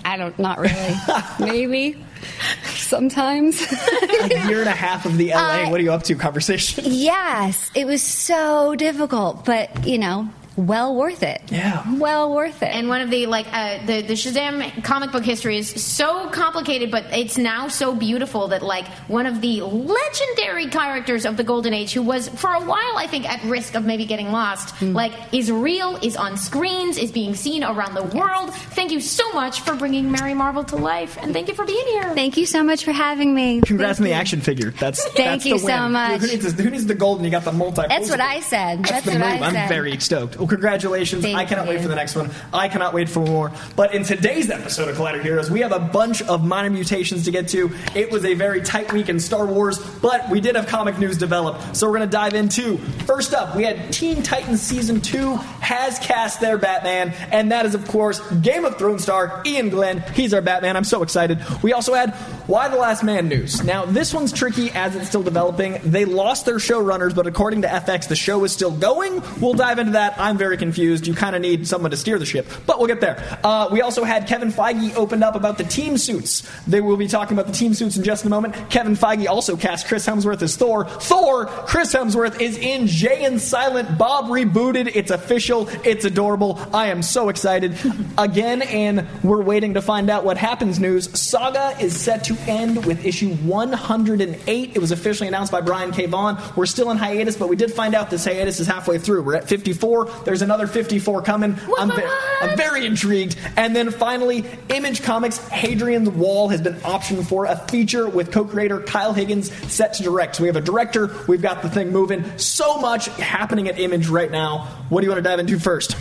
[0.04, 0.38] I don't.
[0.38, 0.94] Not really.
[1.40, 2.04] maybe.
[2.76, 3.60] Sometimes.
[3.62, 5.36] a year and a half of the LA.
[5.40, 6.14] I- uh, what are you up to?
[6.14, 6.84] Conversation.
[6.86, 11.40] Yes, it was so difficult, but you know, well worth it.
[11.50, 11.82] Yeah.
[11.98, 12.66] well worth it.
[12.74, 16.90] and one of the like uh, the the Shazam comic book history is so complicated,
[16.90, 21.72] but it's now so beautiful that like one of the legendary characters of the Golden
[21.74, 24.92] Age, who was for a while I think at risk of maybe getting lost, Hmm.
[24.92, 28.52] like is real, is on screens, is being seen around the world.
[28.54, 31.86] Thank you so much for bringing Mary Marvel to life, and thank you for being
[31.86, 32.14] here.
[32.14, 33.60] Thank you so much for having me.
[33.62, 34.14] Congrats on Thank the you.
[34.20, 34.70] action figure.
[34.78, 35.76] That's Thank that's you the win.
[35.76, 36.20] so much.
[36.20, 37.24] Who needs, the, who needs the golden?
[37.24, 37.82] You got the multi.
[37.88, 38.84] That's what I said.
[38.84, 39.42] That's the what move.
[39.42, 40.36] I I'm very stoked.
[40.42, 41.22] Well, congratulations.
[41.22, 42.28] Thank I cannot wait for the next one.
[42.52, 43.52] I cannot wait for more.
[43.76, 47.30] But in today's episode of Collider Heroes, we have a bunch of minor mutations to
[47.30, 47.70] get to.
[47.94, 51.16] It was a very tight week in Star Wars, but we did have comic news
[51.16, 51.76] develop.
[51.76, 52.76] So we're going to dive into.
[53.06, 57.76] First up, we had Teen Titans Season 2 has cast their Batman, and that is,
[57.76, 60.02] of course, Game of Thrones star Iain Glen.
[60.12, 60.76] He's our Batman.
[60.76, 61.38] I'm so excited.
[61.62, 62.16] We also had
[62.48, 63.62] Y the Last Man news.
[63.62, 65.78] Now, this one's tricky as it's still developing.
[65.84, 69.22] They lost their showrunners, but according to FX, the show is still going.
[69.40, 70.18] We'll dive into that.
[70.18, 71.06] I'm very confused.
[71.06, 73.38] You kind of need someone to steer the ship, but we'll get there.
[73.44, 76.48] Uh, we also had Kevin Feige opened up about the team suits.
[76.66, 78.54] They will be talking about the team suits in just a moment.
[78.70, 80.86] Kevin Feige also cast Chris Hemsworth as Thor.
[80.86, 84.90] Thor, Chris Hemsworth is in Jay and Silent Bob rebooted.
[84.94, 85.68] It's official.
[85.84, 86.60] It's adorable.
[86.72, 87.76] I am so excited.
[88.18, 91.08] Again, and we're waiting to find out what happens news.
[91.18, 94.72] Saga is set to end with issue 108.
[94.74, 96.06] It was officially announced by Brian K.
[96.06, 96.38] Vaughan.
[96.56, 99.22] We're still in hiatus, but we did find out this hiatus is halfway through.
[99.22, 100.06] We're at 54.
[100.24, 101.56] There's another 54 coming.
[101.78, 102.08] I'm, ve-
[102.40, 103.36] I'm very intrigued.
[103.56, 108.80] And then finally, Image Comics Hadrian's Wall has been optioned for a feature with co-creator
[108.80, 110.36] Kyle Higgins set to direct.
[110.36, 111.14] So we have a director.
[111.28, 112.38] We've got the thing moving.
[112.38, 114.68] So much happening at Image right now.
[114.88, 115.96] What do you want to dive into first?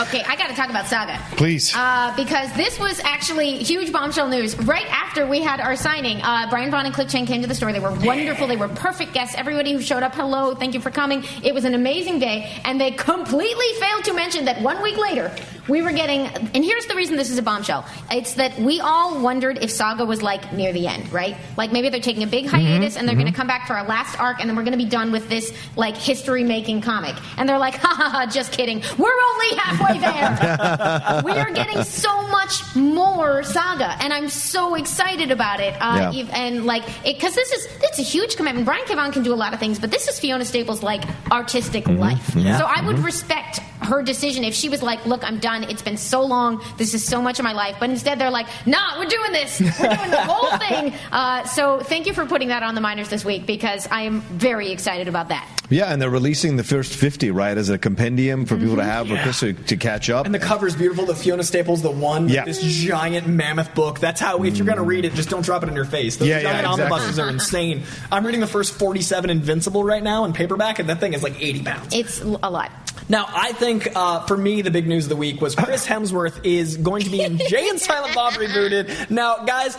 [0.00, 1.20] Okay, I got to talk about Saga.
[1.36, 1.72] Please.
[1.74, 4.56] Uh, because this was actually huge bombshell news.
[4.58, 7.54] Right after we had our signing, uh, Brian Vaughan and Cliff Chiang came to the
[7.54, 7.72] store.
[7.72, 8.46] They were wonderful.
[8.46, 9.34] They were perfect guests.
[9.36, 11.24] Everybody who showed up, hello, thank you for coming.
[11.42, 12.60] It was an amazing day.
[12.64, 15.34] And they completely failed to mention that one week later,
[15.68, 16.26] we were getting.
[16.26, 20.04] And here's the reason this is a bombshell it's that we all wondered if Saga
[20.04, 21.36] was like near the end, right?
[21.56, 23.86] Like maybe they're taking a big hiatus and they're going to come back for our
[23.86, 27.14] last arc and then we're going to be done with this like history making comic.
[27.36, 28.82] And they're like, ha ha ha, just kidding.
[28.98, 31.22] We're only halfway there.
[31.24, 35.74] we are getting so much more saga, and I'm so excited about it.
[35.80, 36.26] Uh, Yeah.
[36.32, 38.66] And like, because this is it's a huge commitment.
[38.66, 38.94] Brian K.
[38.94, 42.32] Vaughan can do a lot of things, but this is Fiona Staples' like artistic life.
[42.32, 45.64] So I would respect her decision if she was like, "Look, I'm done.
[45.64, 46.62] It's been so long.
[46.76, 49.60] This is so much of my life." But instead, they're like, "Nah, we're doing this.
[49.60, 53.08] We're doing the whole thing." Uh, so thank you for putting that on the minors
[53.08, 55.48] this week because I am very excited about that.
[55.72, 59.10] Yeah, and they're releasing the first 50, right, as a compendium for people to have
[59.10, 60.26] or just to, to catch up.
[60.26, 61.06] And the cover's beautiful.
[61.06, 62.44] The Fiona Staples, the one, Yeah.
[62.44, 63.98] this giant mammoth book.
[63.98, 66.16] That's how, if you're going to read it, just don't drop it in your face.
[66.16, 66.84] Those Yeah, yeah, giant exactly.
[66.84, 67.82] omnibuses are insane.
[68.10, 71.40] I'm reading the first 47 Invincible right now in paperback, and that thing is like
[71.42, 71.94] 80 pounds.
[71.94, 72.70] It's a lot.
[73.08, 76.44] Now, I think uh, for me, the big news of the week was Chris Hemsworth
[76.44, 79.10] is going to be in Jay and Silent Bob rebooted.
[79.10, 79.76] Now, guys.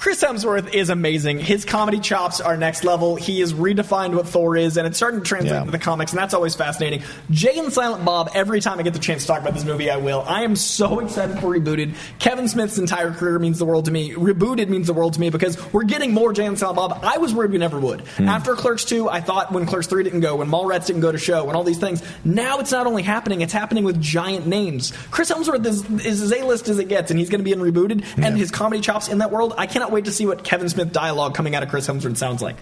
[0.00, 1.40] Chris Hemsworth is amazing.
[1.40, 3.16] His comedy chops are next level.
[3.16, 5.60] He has redefined what Thor is, and it's starting to translate Yeah.
[5.60, 7.02] into the comics, and that's always fascinating.
[7.30, 9.90] Jay and Silent Bob, every time I get the chance to talk about this movie,
[9.90, 10.24] I will.
[10.26, 11.92] I am so excited for Rebooted.
[12.18, 14.14] Kevin Smith's entire career means the world to me.
[14.14, 17.00] Rebooted means the world to me because we're getting more Jay and Silent Bob.
[17.02, 18.00] I was worried we never would.
[18.16, 18.26] Hmm.
[18.26, 21.18] After Clerks 2, I thought when Clerks 3 didn't go, when Mallrats didn't go to
[21.18, 24.94] show, and all these things, now it's not only happening, it's happening with giant names.
[25.10, 27.60] Chris Hemsworth is, is as A-list as it gets, and he's going to be in
[27.60, 30.68] Rebooted, and his comedy chops in that world, I cannot wait to see what Kevin
[30.68, 32.56] Smith dialogue coming out of Chris Hemsworth sounds like.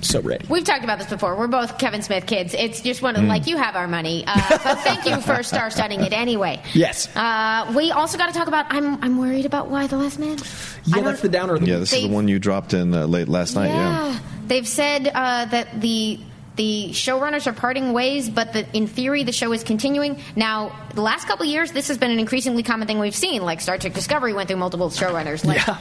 [0.00, 0.46] So ready.
[0.48, 1.34] We've talked about this before.
[1.36, 2.54] We're both Kevin Smith kids.
[2.54, 3.28] It's just one of Hmm.
[3.28, 6.62] like you have our money, uh, but thank you for star studying it anyway.
[6.72, 7.08] Yes.
[7.16, 8.66] Uh, we also got to talk about.
[8.70, 10.38] I'm I'm worried about Y the Last Man.
[10.84, 13.06] Yeah, that's the downer of the Yeah, this is the one you dropped in uh,
[13.06, 13.70] late last night.
[13.70, 14.16] Yeah.
[14.46, 16.20] They've said uh, that the
[16.58, 20.20] the showrunners are parting ways, but that in theory the show is continuing.
[20.36, 23.42] Now, the last couple of years, this has been an increasingly common thing we've seen.
[23.42, 25.44] Like Star Trek Discovery went through multiple showrunners.
[25.46, 25.72] Like, Yeah.
[25.72, 25.76] uh,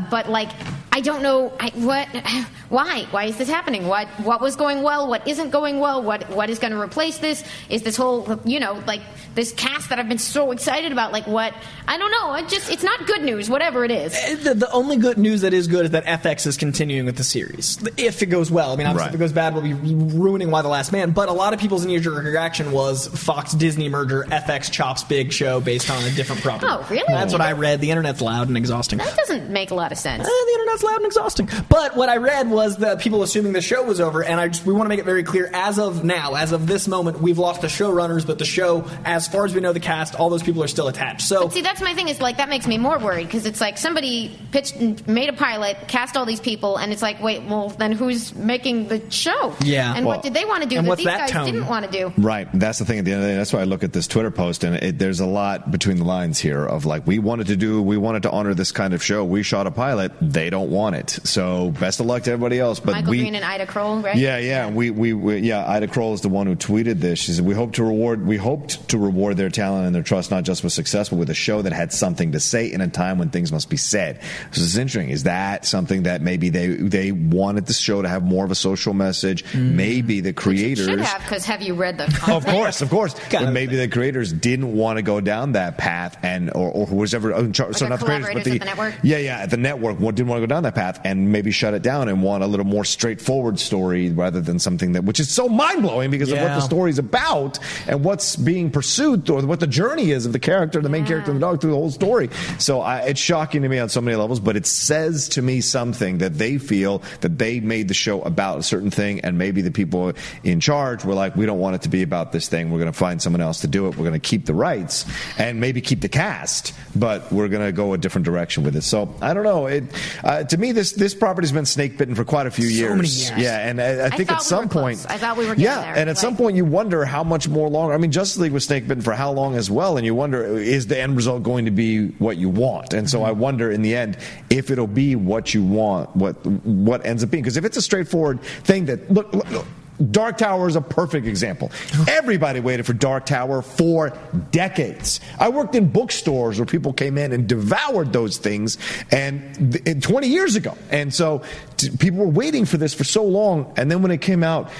[0.00, 0.10] Mm-hmm.
[0.10, 0.48] but like,
[0.90, 2.08] I don't know I, what,
[2.70, 3.86] why, why is this happening?
[3.86, 5.06] What what was going well?
[5.06, 6.02] What isn't going well?
[6.02, 7.44] What what is going to replace this?
[7.68, 9.02] Is this whole you know like
[9.34, 11.12] this cast that I've been so excited about?
[11.12, 11.54] Like what?
[11.88, 12.34] I don't know.
[12.34, 13.48] It just it's not good news.
[13.50, 14.12] Whatever it is.
[14.44, 17.24] The, the only good news that is good is that FX is continuing with the
[17.24, 17.78] series.
[17.96, 19.08] If it goes well, I mean, obviously, Right.
[19.10, 21.10] if it goes bad, we'll be ruining Y the Last Man.
[21.12, 25.32] But a lot of people's knee jerk reaction was Fox Disney merger, FX chops big
[25.32, 26.66] show based on a different property.
[26.70, 27.04] Oh, really?
[27.08, 27.80] That's what I read.
[27.80, 28.98] The internet's loud and exhausting.
[28.98, 30.22] That doesn't make a lot of sense.
[30.22, 31.48] Eh, the internet's loud and exhausting.
[31.68, 34.64] But what I read was that people assuming the show was over, and I just,
[34.66, 37.38] we want to make it very clear as of now, as of this moment, we've
[37.38, 40.42] lost the showrunners, but the show, as far as we know, the cast, all those
[40.42, 41.22] people are still attached.
[41.22, 42.08] So See, that's my thing.
[42.08, 45.32] Is like that makes me more worried because it's like somebody pitched, and made a
[45.32, 49.54] pilot, cast all these people, and it's like, wait, well, then who's making the show?
[49.62, 49.94] Yeah.
[49.94, 51.46] And Well, what did they want to do and that these that guys tone?
[51.46, 52.12] didn't want to do?
[52.18, 52.48] Right.
[52.52, 53.36] That's the thing at the end of the day.
[53.36, 56.04] That's why I look at this Twitter post and it, there's a lot between the
[56.04, 59.02] lines here of like, we wanted to do, we wanted to honor this kind of
[59.02, 59.24] show.
[59.24, 60.12] We shot a pilot.
[60.20, 61.10] They don't want it.
[61.24, 62.80] So best of luck to everybody else.
[62.80, 64.16] But Michael we, Green and Aida Croal, right?
[64.16, 64.70] Yeah, yeah.
[64.70, 65.70] We, we, we, yeah.
[65.70, 67.18] Aida Croal is the one who tweeted this.
[67.18, 70.30] She said, "We hope to reward, we hoped to reward their talent and their trust,
[70.30, 72.88] not just with success, but with a show that had something to say in a
[72.88, 74.18] time when things must be said."
[74.52, 75.10] So this is interesting.
[75.10, 78.54] Is that something that maybe they they wanted the show to have more of a
[78.54, 79.44] social message?
[79.52, 79.72] Mm.
[79.72, 82.04] Maybe the creators Should have because have you read the?
[82.32, 83.14] of course, of course.
[83.14, 86.70] Kind But of maybe the creators didn't want to go down that path, and or,
[86.70, 87.76] or who was ever in charge.
[87.76, 88.94] so the not the creators, but the, the network?
[89.02, 91.74] yeah, yeah, at the network didn't want to go down that path, and maybe shut
[91.74, 95.28] it down and want a little more straightforward story rather than something that which is
[95.30, 96.54] so mind blowing because of what Yeah.
[96.56, 100.80] the story's about and what's being pursued or what the journey is of the character,
[100.80, 102.30] the main character, and the dog through the whole story.
[102.58, 105.60] So I, it's shocking to me on so many levels, but it says to me
[105.60, 109.62] something that they feel that they made the show about a certain thing, and maybe
[109.62, 110.12] the people
[110.44, 112.70] in charge were like, we don't want it to be about this thing.
[112.70, 113.96] We're going to find someone else to do it.
[113.96, 115.04] We're going to keep the rights
[115.38, 118.82] and maybe keep the cast, but we're going to go a different direction with it.
[118.82, 119.66] So I don't know.
[119.66, 119.84] It
[120.24, 122.96] uh, to me this this property's been snake bitten for quite a few So years.
[122.96, 123.38] many years.
[123.38, 125.06] Yeah, and I, I think thought at we some point, close.
[125.06, 125.96] I thought we were getting yeah, there.
[125.96, 127.94] and at some point you wonder how much more longer.
[127.94, 130.44] I mean, Justice League was snake bitten for how long as well, and you wonder
[130.44, 132.92] is the end result going to be what you want?
[132.92, 133.28] And so mm-hmm.
[133.28, 134.18] I wonder in the end
[134.50, 137.42] if it'll be what you want, what what ends up being.
[137.42, 139.32] Because if it's a straightforward thing that look.
[139.32, 139.66] look, look
[140.10, 141.70] Dark Tower is a perfect example.
[142.08, 144.16] Everybody waited for Dark Tower for
[144.50, 145.20] decades.
[145.38, 148.78] I worked in bookstores where people came in and devoured those things,
[149.10, 150.76] and, th- and 20 years ago.
[150.90, 151.42] And so
[151.76, 154.70] t- people were waiting for this for so long, and then when it came out,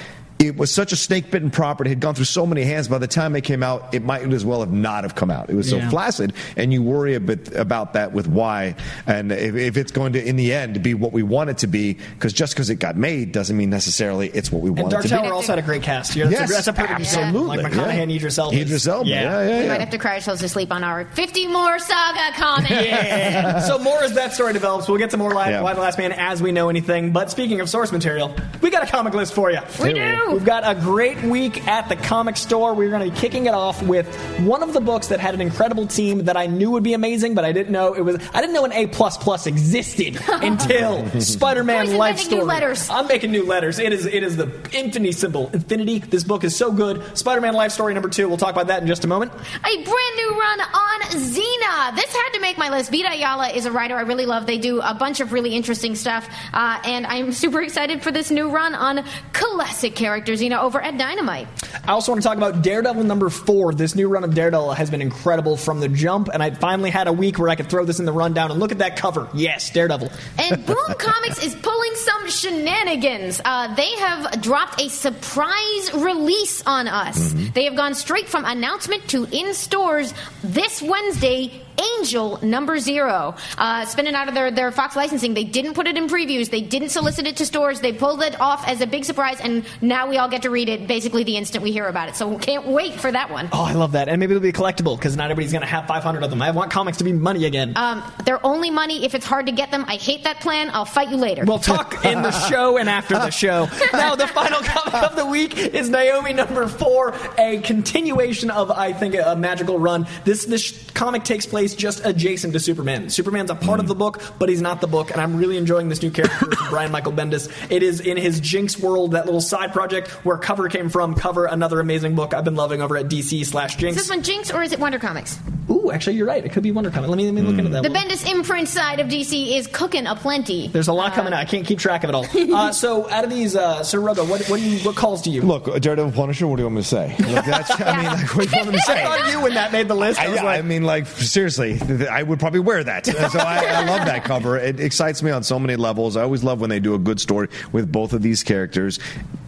[0.43, 2.87] it was such a snake bitten property, had gone through so many hands.
[2.87, 5.49] By the time it came out, it might as well have not have come out.
[5.49, 5.89] It was so Yeah.
[5.89, 8.75] flaccid, and you worry a bit about that with why,
[9.07, 11.67] and if, if it's going to, in the end, be what we want it to
[11.67, 11.93] be.
[11.93, 15.05] Because just because it got made doesn't mean necessarily it's what we And want Dark
[15.05, 15.29] it to Tower be.
[15.31, 16.15] also had a great cast.
[16.15, 17.51] Yeah, that's, Yes, a, that's a perfect example.
[17.51, 17.63] absolutely.
[17.63, 18.01] Like McConaughey yeah.
[18.03, 18.57] and Idris Elba.
[18.59, 19.67] Idris Elba, yeah, yeah, We yeah.
[19.69, 22.69] might have to cry ourselves to sleep on our 50 more saga comics.
[22.71, 23.59] Yeah.
[23.61, 24.87] so more as that story develops.
[24.87, 25.61] We'll get to more live Yeah.
[25.61, 27.11] Y the Last Man as we know anything.
[27.11, 29.59] But speaking of source material, we got a comic list for you.
[29.81, 30.32] We do.
[30.33, 32.73] We've got a great week at the comic store.
[32.73, 34.07] We're going to be kicking it off with
[34.39, 37.35] one of the books that had an incredible team that I knew would be amazing,
[37.35, 38.17] but I didn't know it was.
[38.33, 42.41] I didn't know an A plus plus existed until Spider-Man Boys Life Story.
[42.41, 42.89] new letters.
[42.89, 43.77] I'm making new letters.
[43.77, 45.99] It is it is the infinity symbol, infinity.
[45.99, 47.15] This book is so good.
[47.15, 48.27] Spider-Man Life Story number two.
[48.27, 49.31] We'll talk about that in just a moment.
[49.33, 51.95] A brand new run on Xena.
[51.95, 52.89] This had to make my list.
[52.89, 54.47] Vita Ayala is a writer I really love.
[54.47, 58.31] They do a bunch of really interesting stuff, uh, and I'm super excited for this
[58.31, 59.03] new run on
[59.33, 61.47] classic character Xena over at Dynamite.
[61.87, 63.73] I also want to talk about Daredevil number four.
[63.73, 67.07] This new run of Daredevil has been incredible from the jump, and I finally had
[67.07, 69.27] a week where I could throw this in the rundown and look at that cover.
[69.33, 70.11] Yes, Daredevil.
[70.37, 73.41] And Boom Comics is pulling some shenanigans.
[73.43, 77.33] Uh, they have dropped a surprise release on us.
[77.55, 81.59] They have gone straight from announcement to in stores this Wednesday.
[81.97, 83.35] Angel Number Zero.
[83.57, 85.33] Uh, spinning out of their, their Fox licensing.
[85.33, 86.49] They didn't put it in previews.
[86.49, 87.79] They didn't solicit it to stores.
[87.79, 90.69] They pulled it off as a big surprise, and now we all get to read
[90.69, 92.15] it basically the instant we hear about it.
[92.15, 93.49] So can't wait for that one.
[93.51, 94.09] Oh, I love that.
[94.09, 96.41] And maybe it'll be collectible because not everybody's going to have 500 of them.
[96.41, 97.73] I want comics to be money again.
[97.75, 99.85] Um, they're only money if it's hard to get them.
[99.87, 100.69] I hate that plan.
[100.73, 101.43] I'll fight you later.
[101.45, 103.67] We'll talk in the show and after the show.
[103.93, 108.91] Now, the final comic of the week is Naomi number four, a continuation of, I
[108.91, 110.07] think, a magical run.
[110.25, 113.09] This this comic takes place just adjacent to Superman.
[113.09, 115.89] Superman's a part of the book, but he's not the book, and I'm really enjoying
[115.89, 117.49] this new character from Brian Michael Bendis.
[117.71, 121.15] It is in his Jinx world, that little side project where Cover came from.
[121.15, 123.97] Cover, another amazing book I've been loving over at DC slash is Jinx.
[123.97, 125.39] this one Jinx or is it Wonder Comics?
[125.83, 126.43] Ooh, actually, you're right.
[126.43, 127.09] It could be Wonder Comic.
[127.09, 127.83] Let me let me look into that.
[127.83, 128.07] The one.
[128.07, 130.67] Bendis imprint side of DC is cooking a plenty.
[130.67, 131.39] There's a lot coming out.
[131.39, 132.25] I can't keep track of it all.
[132.53, 135.31] Uh, so, out of these, uh, Sir Rogo, what, what, do you, what calls do
[135.31, 135.41] you?
[135.41, 136.45] Look, Daredevil Punisher.
[136.45, 137.15] What do you want me to say?
[137.19, 139.01] Look, that's, I mean, like, what do you want me to say?
[139.03, 140.19] I thought you when that made the list.
[140.19, 142.83] I, I, was yeah, like, I mean, like seriously, th- th- I would probably wear
[142.83, 143.05] that.
[143.05, 144.57] So I, I love that cover.
[144.57, 146.15] It excites me on so many levels.
[146.15, 148.99] I always love when they do a good story with both of these characters,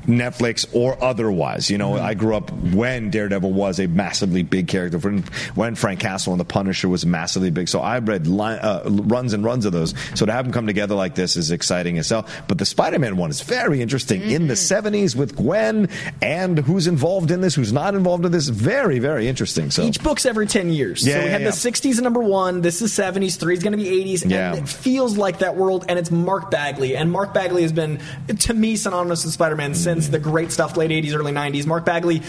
[0.07, 1.69] Netflix or otherwise.
[1.69, 2.05] You know, Mm-hmm.
[2.05, 4.97] I grew up when Daredevil was a massively big character.
[4.97, 5.19] When,
[5.53, 7.69] when Frank Castle and the Punisher was massively big.
[7.69, 9.93] So I read uh, runs and runs of those.
[10.15, 12.27] So to have them come together like this is exciting as hell.
[12.47, 14.87] But the Spider-Man one is very interesting in the Mm-hmm.
[14.87, 15.89] 70s with Gwen
[16.21, 18.47] and who's involved in this, who's not involved in this.
[18.47, 19.69] Very, very interesting.
[19.69, 21.05] So each book's every 10 years.
[21.05, 21.49] Yeah, so we yeah, had yeah.
[21.51, 23.85] the 60s number one, this is 70s, three's going to be
[24.15, 24.53] 80s, Yeah.
[24.53, 26.95] and it feels like that world, and it's Mark Bagley.
[26.95, 27.99] And Mark Bagley has been,
[28.39, 31.65] to me, synonymous with Spider Man since the great stuff, late 80s, early 90s.
[31.65, 32.21] Mark Bagley,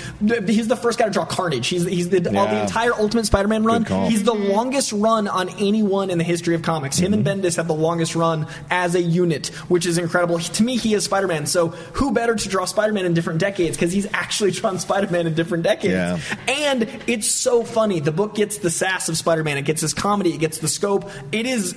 [0.47, 1.67] he's the first guy to draw Carnage.
[1.69, 3.85] He's, he's the, all the entire Ultimate Spider Man run.
[4.09, 6.99] He's the longest run on anyone in the history of comics.
[6.99, 7.27] Him Mm-hmm.
[7.29, 10.39] and Bendis have the longest run as a unit, which is incredible.
[10.39, 11.47] To me, he is Spider Man.
[11.47, 13.77] So who better to draw Spider Man in different decades?
[13.77, 15.95] Because he's actually drawn Spider Man in different decades.
[15.95, 16.19] Yeah.
[16.49, 18.01] And it's so funny.
[18.01, 19.57] The book gets the sass of Spider Man.
[19.57, 20.35] It gets his comedy.
[20.35, 21.09] It gets the scope.
[21.33, 21.75] It is.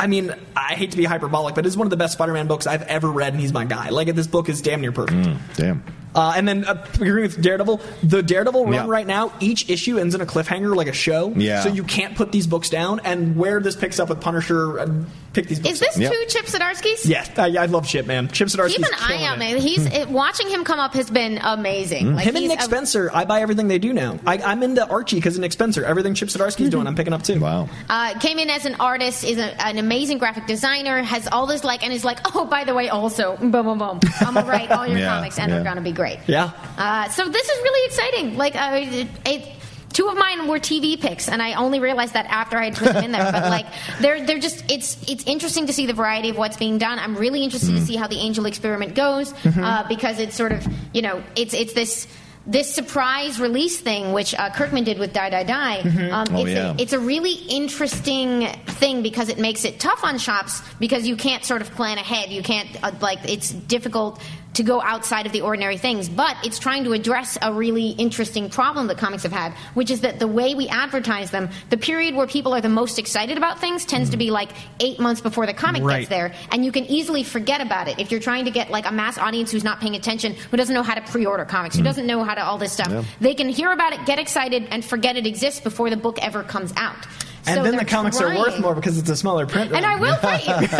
[0.00, 2.46] I mean, I hate to be hyperbolic, but it's one of the best Spider Man
[2.46, 3.90] books I've ever read, and he's my guy.
[3.90, 5.28] Like, this book is damn near perfect.
[5.28, 5.84] Mm, damn.
[6.14, 8.86] Uh, and then, uh, agreeing with Daredevil, the Daredevil run Yeah.
[8.88, 11.32] right now, each issue ends in a cliffhanger, like a show.
[11.36, 11.62] Yeah.
[11.62, 13.00] So you can't put these books down.
[13.04, 14.88] And where this picks up with Punisher, uh,
[15.34, 16.02] pick these books Is this up.
[16.02, 16.12] Yep.
[16.12, 17.06] two Chip Zdarsky's?
[17.06, 18.26] Yes, I, I love Chip, man.
[18.28, 19.38] Chip Zdarsky's Keep an eye killing out, it.
[19.38, 19.56] man.
[19.58, 22.16] He's it, watching him come up has been amazing.
[22.16, 24.18] Like Him and he's Nick a- Spencer, I buy everything they do now.
[24.26, 25.84] I, I'm into Archie because of Nick Spencer.
[25.84, 27.38] Everything Chip Zdarsky's doing, I'm picking up too.
[27.38, 27.68] Wow.
[27.88, 31.62] Uh, came in as an artist, is a, an amazing graphic designer, has all this
[31.62, 34.72] like, and is like, oh, by the way, also, boom, boom, boom, I'm gonna write
[34.72, 35.54] all your Yeah, comics, and yeah.
[35.56, 36.18] they're gonna be great.
[36.26, 36.50] Yeah.
[36.78, 38.36] Uh, so this is really exciting.
[38.38, 39.48] Like, uh, it, it,
[39.92, 42.92] two of mine were TV picks, and I only realized that after I had put
[42.94, 43.30] them in there.
[43.30, 43.66] But like,
[44.00, 46.98] they're they're just it's it's interesting to see the variety of what's being done.
[46.98, 50.66] I'm really interested to see how the Angel experiment goes uh, because it's sort of
[50.94, 52.06] you know it's it's this.
[52.46, 55.78] This surprise release thing, which uh, Kirkman did with Die Die Die,
[56.10, 56.70] um, Oh, it's, yeah.
[56.72, 58.46] a, it's a really interesting
[58.80, 62.30] thing because it makes it tough on shops because you can't sort of plan ahead.
[62.30, 64.22] You can't uh, like it's difficult
[64.54, 68.50] to go outside of the ordinary things, but it's trying to address a really interesting
[68.50, 72.14] problem that comics have had, which is that the way we advertise them, the period
[72.14, 74.34] where people are the most excited about things tends to be mm-hmm.
[74.34, 76.00] like eight months before the comic Right.
[76.00, 78.86] gets there, and you can easily forget about it if you're trying to get like
[78.86, 81.82] a mass audience who's not paying attention, who doesn't know how to pre-order comics, who
[81.82, 81.86] mm.
[81.86, 83.06] doesn't know how to all this stuff.
[83.20, 86.42] They can hear about it, get excited, and forget it exists before the book ever
[86.42, 87.06] comes out.
[87.50, 89.72] And So then the they're comics are worth more because it's a smaller print.
[89.72, 89.84] And run.
[89.84, 90.68] I will fight you.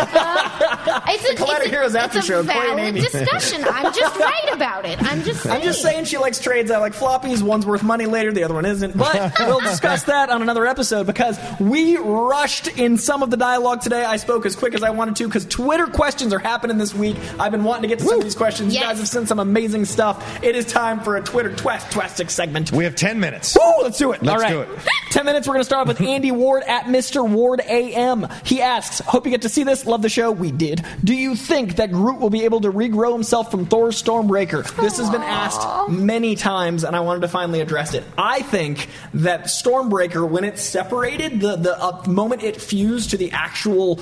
[0.91, 3.01] Uh, it's a, Collider it's a, Heroes after it's show, Corey valid Amy.
[3.01, 3.65] discussion.
[3.65, 5.01] I'm just right about it.
[5.03, 5.57] I'm just saying.
[5.57, 6.71] I'm just saying she likes trades.
[6.71, 7.43] I like floppies.
[7.43, 8.97] One's worth money later, the other one isn't.
[8.97, 13.81] But we'll discuss that on another episode because we rushed in some of the dialogue
[13.83, 14.05] today.
[14.05, 17.17] I spoke as quick as I wanted to because Twitter questions are happening this week.
[17.39, 18.75] I've been wanting to get to some of these questions.
[18.75, 20.43] You guys have sent some amazing stuff.
[20.43, 22.73] It is time for a Twitter twist twastic segment.
[22.73, 23.57] We have 10 minutes.
[23.59, 24.23] Woo, let's do it.
[24.23, 24.67] Let's All right.
[24.67, 24.81] do it.
[25.11, 25.47] 10 minutes.
[25.49, 27.29] We're going to start off with Andy Ward at Mr.
[27.29, 28.27] Ward AM.
[28.45, 29.87] He asks, Hope you get to see this.
[29.87, 30.31] Love the show.
[30.31, 30.85] We did.
[31.03, 34.65] Do you think that Groot will be able to regrow himself from Thor's Stormbreaker?
[34.77, 38.05] This has been asked many times, and I wanted to finally address it.
[38.17, 43.31] I think that Stormbreaker, when it separated, the, the uh, moment it fused to the
[43.33, 44.01] actual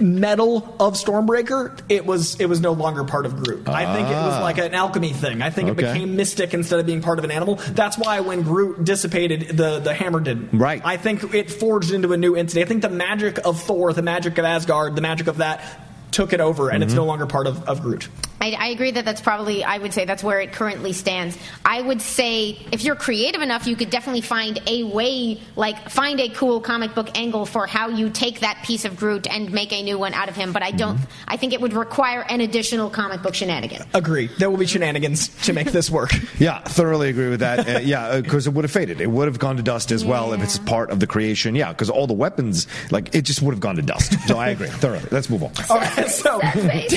[0.00, 3.68] metal of Stormbreaker, it was it was no longer part of Groot.
[3.68, 4.42] I think it was ah.
[4.42, 5.42] like an alchemy thing.
[5.42, 7.56] I think it became mystic instead of being part of an animal.
[7.56, 10.58] That's why when Groot dissipated, the the hammer didn't.
[10.58, 10.80] Right.
[10.84, 12.62] I think it forged into a new entity.
[12.62, 15.62] I think the magic of Thor, the magic of Asgard, the magic of that
[16.10, 16.82] took it over, and mm-hmm.
[16.84, 18.08] it's no longer part of, of Groot.
[18.40, 21.36] I, I agree that that's probably, I would say that's where it currently stands.
[21.64, 26.18] I would say if you're creative enough, you could definitely find a way, like, find
[26.20, 29.72] a cool comic book angle for how you take that piece of Groot and make
[29.72, 30.52] a new one out of him.
[30.52, 33.82] But I don't, I think it would require an additional comic book shenanigan.
[33.92, 34.28] Agree.
[34.38, 36.10] There will be shenanigans to make this work.
[36.38, 37.68] Yeah, thoroughly agree with that.
[37.68, 39.02] Uh, yeah, because it would have faded.
[39.02, 41.54] It would have gone to dust as well if it's part of the creation.
[41.54, 44.16] Yeah, because all the weapons, like, it just would have gone to dust.
[44.26, 45.06] So I agree thoroughly.
[45.10, 45.52] Let's move on.
[45.68, 46.40] All right, so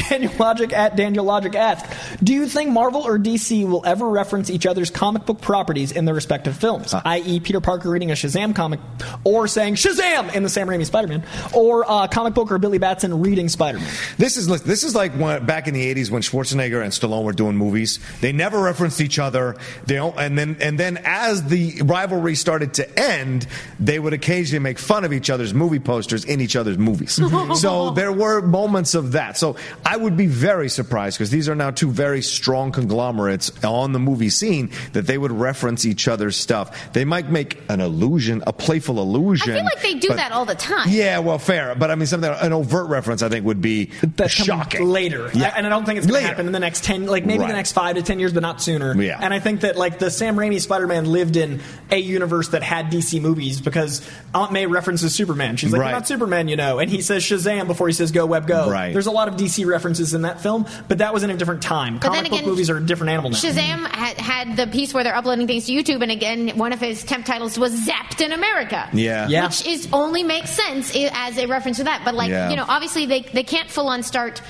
[0.10, 4.50] Daniel Logic at Daniel Logic asks, do you think Marvel or DC will ever reference
[4.50, 8.56] each other's comic book properties in their respective films, i.e., Peter Parker reading a Shazam
[8.56, 8.80] comic
[9.24, 11.24] or saying Shazam in the Sam Raimi Spider-Man,
[11.54, 13.92] or uh, comic book or Billy Batson reading Spider-Man?
[14.18, 17.24] This is listen, this is like when, back in the '80s when Schwarzenegger and Stallone
[17.24, 18.00] were doing movies.
[18.22, 19.56] They never referenced each other.
[19.86, 23.48] They don't, and then and then as the rivalry started to end,
[23.80, 27.14] they would occasionally make fun of each other's movie posters in each other's movies.
[27.60, 29.38] so there were moments of that.
[29.38, 29.56] So
[29.86, 34.00] I would be very surprised because these are now two very strong conglomerates on the
[34.00, 36.92] movie scene that they would reference each other's stuff.
[36.92, 39.54] They might make an illusion, a playful allusion.
[39.54, 40.90] I feel like they do but- that all the time.
[40.90, 44.36] Yeah, well, fair, but I mean, something an overt reference, I think, would be That's
[44.36, 45.32] coming shocking later.
[45.34, 47.40] Yeah, and I don't think it's going to happen in the next ten, like maybe
[47.40, 47.48] Right.
[47.48, 49.02] the next five to ten years, but not sooner.
[49.02, 49.18] Yeah.
[49.22, 52.88] And I think that like the Sam Raimi Spider-Man lived in a universe that had
[52.92, 54.02] DC movies because
[54.36, 55.56] Aunt May references Superman.
[55.56, 55.88] She's like, Right.
[55.88, 58.70] "You're not Superman, you know," and he says Shazam before he says "Go Web Go."
[58.70, 58.92] Right.
[58.92, 61.62] There's a lot of DC references in that film, but that was in a different
[61.62, 61.96] time.
[61.96, 63.38] But Comic then book again, movies are a different animal now.
[63.38, 63.86] Shazam mm-hmm.
[63.86, 67.04] had, had the piece where they're uploading things to YouTube, and again, one of his
[67.04, 69.28] temp titles was "Zapped in America." Yeah.
[69.28, 69.46] Yeah.
[69.46, 72.02] which is only makes sense as a reference to that.
[72.04, 72.50] But like Yeah.
[72.50, 74.42] you know, obviously they they can't full on start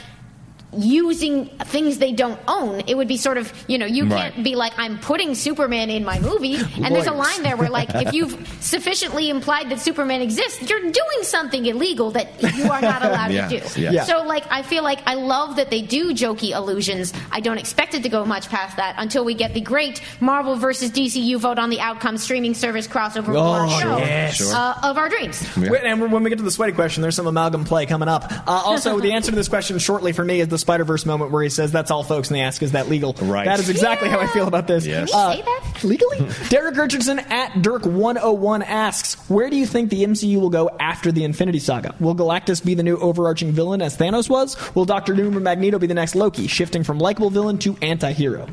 [0.77, 2.81] using things they don't own.
[2.87, 4.33] It would be sort of you know you Right.
[4.33, 7.69] can't be like I'm putting Superman in my movie, and there's a line there where
[7.69, 12.81] like if you've sufficiently implied that Superman exists, you're doing something illegal that you are
[12.81, 13.47] not allowed Yeah.
[13.47, 13.81] to do.
[13.81, 13.91] Yeah.
[13.91, 14.03] Yeah.
[14.03, 17.13] So like I feel like I love that they do jokey illusions.
[17.31, 20.55] I don't expect it to go much past that until we get the great Marvel
[20.55, 24.53] versus DCU vote on the outcome streaming service crossover Oh, war show yes.
[24.53, 25.41] Uh, of our dreams.
[25.57, 28.31] Wait, And when we get to the sweaty question, there's some amalgam play coming up.
[28.31, 31.29] Uh, also, the answer to this question shortly for me is the Spider Verse moment
[31.31, 33.45] where he says, "That's all, folks," and they ask, "Is that legal?" Right.
[33.45, 34.85] That is exactly how I feel about this.
[34.85, 35.11] Yes.
[35.11, 35.83] Can Uh, say that?
[35.83, 36.27] legally?
[36.49, 41.23] Derek Richardson at Dirk101 asks, "Where do you think the MCU will go after the
[41.23, 41.93] Infinity Saga?
[41.99, 44.55] Will Galactus be the new overarching villain as Thanos was?
[44.75, 48.47] Will Doctor Doom or Magneto be the next Loki, shifting from likable villain to anti-hero?"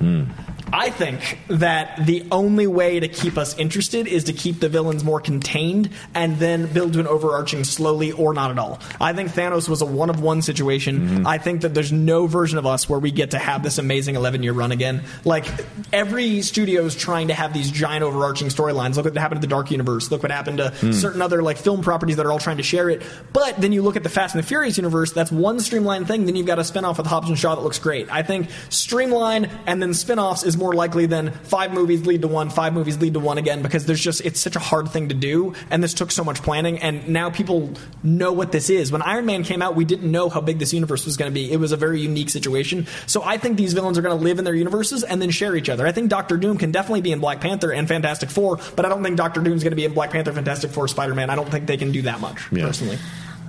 [0.73, 5.05] I think that the only way to keep us interested is to keep the villains
[5.05, 8.81] more contained and then build to an overarching slowly or not at all.
[9.01, 11.01] I think Thanos was a one of one situation.
[11.01, 11.27] Mm-hmm.
[11.27, 14.15] I think that there's no version of us where we get to have this amazing
[14.15, 15.03] 11 year run again.
[15.25, 15.47] Like
[15.93, 18.97] every studio is trying to have these giant overarching storylines.
[18.97, 20.11] Look what happened to the Dark Universe.
[20.11, 20.93] Look what happened to hmm.
[20.93, 23.03] certain other like film properties that are all trying to share it.
[23.33, 26.27] But then you look at the Fast and the Furious universe, that's one streamlined thing.
[26.27, 28.11] Then you've got a spin-off with Hobbs and Shaw that looks great.
[28.11, 32.49] I think streamline and then spin-offs is more likely than five movies lead to one,
[32.51, 35.15] five movies lead to one again because there's just it's such a hard thing to
[35.17, 37.71] do and this took so much planning and now people
[38.05, 38.93] know what this is.
[38.93, 41.35] When Iron Man came out, we didn't know how big this universe was going to
[41.35, 41.51] be.
[41.51, 42.87] It was a very unique situation.
[43.07, 45.57] So I think these villains are going to live in their universes and then share
[45.57, 45.87] each other.
[45.87, 48.89] I think Doctor Doom can definitely be in Black Panther and Fantastic Four, but I
[48.91, 51.31] don't think Doctor Doom's going to be in Black Panther, Fantastic Four, Spider-Man.
[51.31, 52.67] I don't think they can do that much Yeah.
[52.67, 52.99] personally.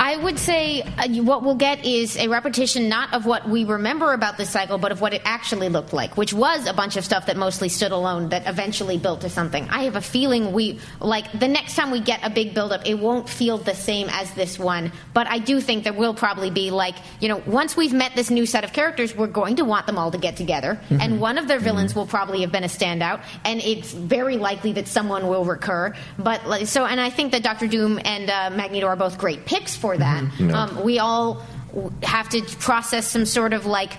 [0.02, 4.14] I would say uh, what we'll get is a repetition not of what we remember
[4.14, 7.06] about this cycle, but of what it actually looked like, which was a bunch of
[7.06, 9.70] stuff that mostly stood alone that eventually built to something.
[9.70, 12.96] I have a feeling we, like, the next time we get a big buildup, it
[12.96, 14.92] won't feel the same as this one.
[15.14, 18.32] But I do think there will probably be, like, you know, once we've met this
[18.32, 20.80] new set of characters, we're going to want them all to get together.
[20.90, 23.22] And one of their villains will probably have been a standout.
[23.46, 25.94] And it's very likely that someone will recur.
[26.18, 29.46] But, like, so, and I think that Doctor Doom and uh, Magneto are both great
[29.46, 30.24] picks for that.
[30.40, 31.42] Um, we all
[32.04, 33.94] have to process some sort of like.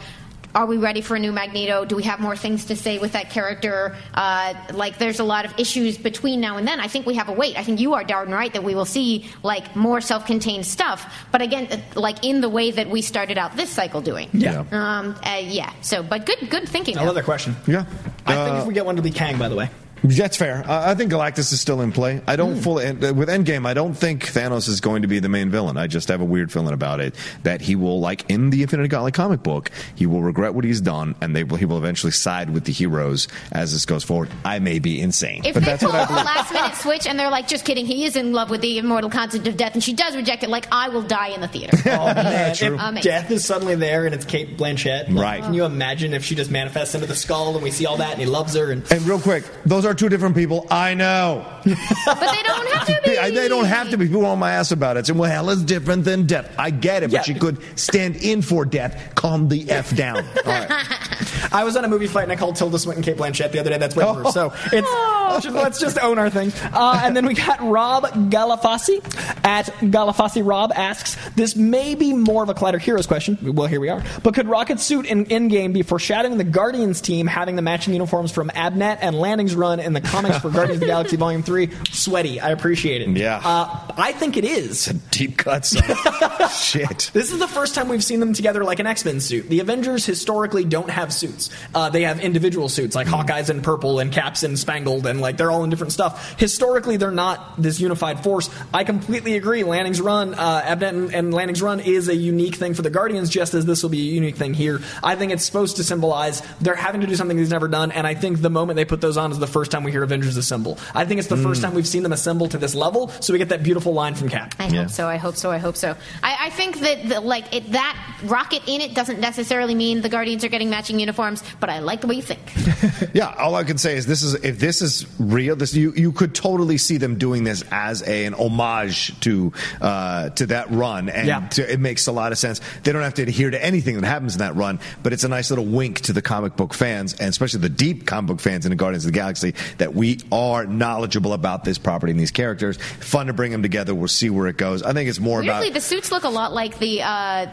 [0.54, 1.86] Are we ready for a new Magneto?
[1.86, 3.96] Do we have more things to say with that character?
[4.12, 6.78] Uh, like, there's a lot of issues between now and then.
[6.78, 7.56] I think we have a wait.
[7.56, 11.10] I think you are, Darden, right that we will see like more self-contained stuff.
[11.32, 14.28] But again, uh, like in the way that we started out this cycle doing.
[14.34, 14.66] Yeah.
[14.72, 15.16] Um.
[15.24, 15.72] Uh, yeah.
[15.80, 16.98] So, but good, good thinking.
[16.98, 17.06] I though.
[17.06, 17.56] love that question.
[17.66, 17.86] Yeah.
[18.26, 19.70] I think Uh, if we get one, it'll be Kang, by the way.
[20.04, 20.64] That's fair.
[20.68, 22.20] Uh, I think Galactus is still in play.
[22.26, 23.66] I don't fully uh, with Endgame.
[23.66, 25.76] I don't think Thanos is going to be the main villain.
[25.76, 28.88] I just have a weird feeling about it that he will, like in the Infinity
[28.88, 32.10] Gauntlet comic book, he will regret what he's done, and they will, he will eventually
[32.12, 34.28] side with the heroes as this goes forward.
[34.44, 36.24] I may be insane, If but they that's pull what I a believe.
[36.24, 39.10] last minute switch and they're like, just kidding, he is in love with the immortal
[39.10, 41.76] concept of death and she does reject it, like, I will die in the theater.
[41.92, 42.78] Oh man, True.
[42.80, 45.42] if death is suddenly there and it's Cate Blanchett, like, Right.
[45.42, 48.12] Can you imagine if she just manifests into the skull and we see all that
[48.12, 50.66] and he loves her and And real quick, those are are two different people.
[50.70, 51.44] I know.
[51.64, 53.12] but they don't have to be.
[53.32, 54.06] They don't have to be.
[54.06, 55.06] People on my ass about it.
[55.06, 56.52] Saying, well, hell is different than death.
[56.58, 57.22] I get it, but Yeah.
[57.22, 59.12] she could stand in for death.
[59.14, 60.16] Calm the F down.
[60.36, 61.52] All right.
[61.52, 63.70] I was on a movie fight and I called Tilda Swinton Cate Blanchett the other
[63.70, 63.78] day.
[63.78, 64.32] That's way worse.
[64.34, 66.52] So it's let's just, let's just own our thing.
[66.72, 69.02] Uh, and then we got Rob Galafasi
[69.44, 70.44] at Galafasi.
[70.46, 73.38] Rob asks, "This may be more of a Collider Heroes question.
[73.54, 74.02] Well, here we are.
[74.22, 78.32] But could Rocket's suit in Endgame be foreshadowing the Guardians team having the matching uniforms
[78.32, 81.70] from Abnett and Lanning's run in the comics for Guardians of the Galaxy Volume Three?
[81.90, 82.40] Sweaty.
[82.40, 83.08] I appreciate it.
[83.16, 83.40] Yeah.
[83.42, 84.86] Uh, I think it is.
[85.10, 85.66] Deep cut.
[86.52, 87.10] Shit.
[87.12, 89.48] This is the first time we've seen them together like an X Men suit.
[89.48, 91.50] The Avengers historically don't have suits.
[91.74, 95.36] Uh, they have individual suits, like Hawkeye's in purple and Cap's in spangled, and like
[95.36, 96.38] they're all in different stuff.
[96.38, 98.50] Historically, they're not this unified force.
[98.72, 99.64] I completely agree.
[99.64, 103.30] Lanning's run, uh, Abnett and, and Lanning's run is a unique thing for the Guardians,
[103.30, 104.80] just as this will be a unique thing here.
[105.02, 108.06] I think it's supposed to symbolize they're having to do something he's never done, and
[108.06, 110.36] I think the moment they put those on is the first time we hear Avengers
[110.36, 110.78] assemble.
[110.94, 111.66] I think it's the first hmm.
[111.66, 114.28] time we've seen them assemble to this level, so we get that beautiful line from
[114.28, 114.54] Cap.
[114.58, 115.08] I hope so.
[115.08, 115.50] I hope so.
[115.50, 115.96] I hope so.
[116.22, 120.08] I, I think that the, like it, that rocket in it doesn't necessarily mean the
[120.08, 122.40] Guardians are getting matching uniforms, but I like the way you think.
[123.14, 126.12] Yeah, all I can say is this is if this is real, this you you
[126.12, 131.08] could totally see them doing this as a, an homage to uh, to that run,
[131.08, 131.48] and Yeah.
[131.48, 132.60] to, it makes a lot of sense.
[132.84, 135.28] They don't have to adhere to anything that happens in that run, but it's a
[135.28, 138.64] nice little wink to the comic book fans, and especially the deep comic book fans
[138.66, 142.30] in the Guardians of the Galaxy, that we are knowledgeable about this property and these
[142.30, 142.76] characters.
[143.00, 143.94] Fun to bring them together.
[143.94, 144.82] We'll see where it goes.
[144.82, 147.46] I think it's more Weirdly, about the suits look a lot like the uh,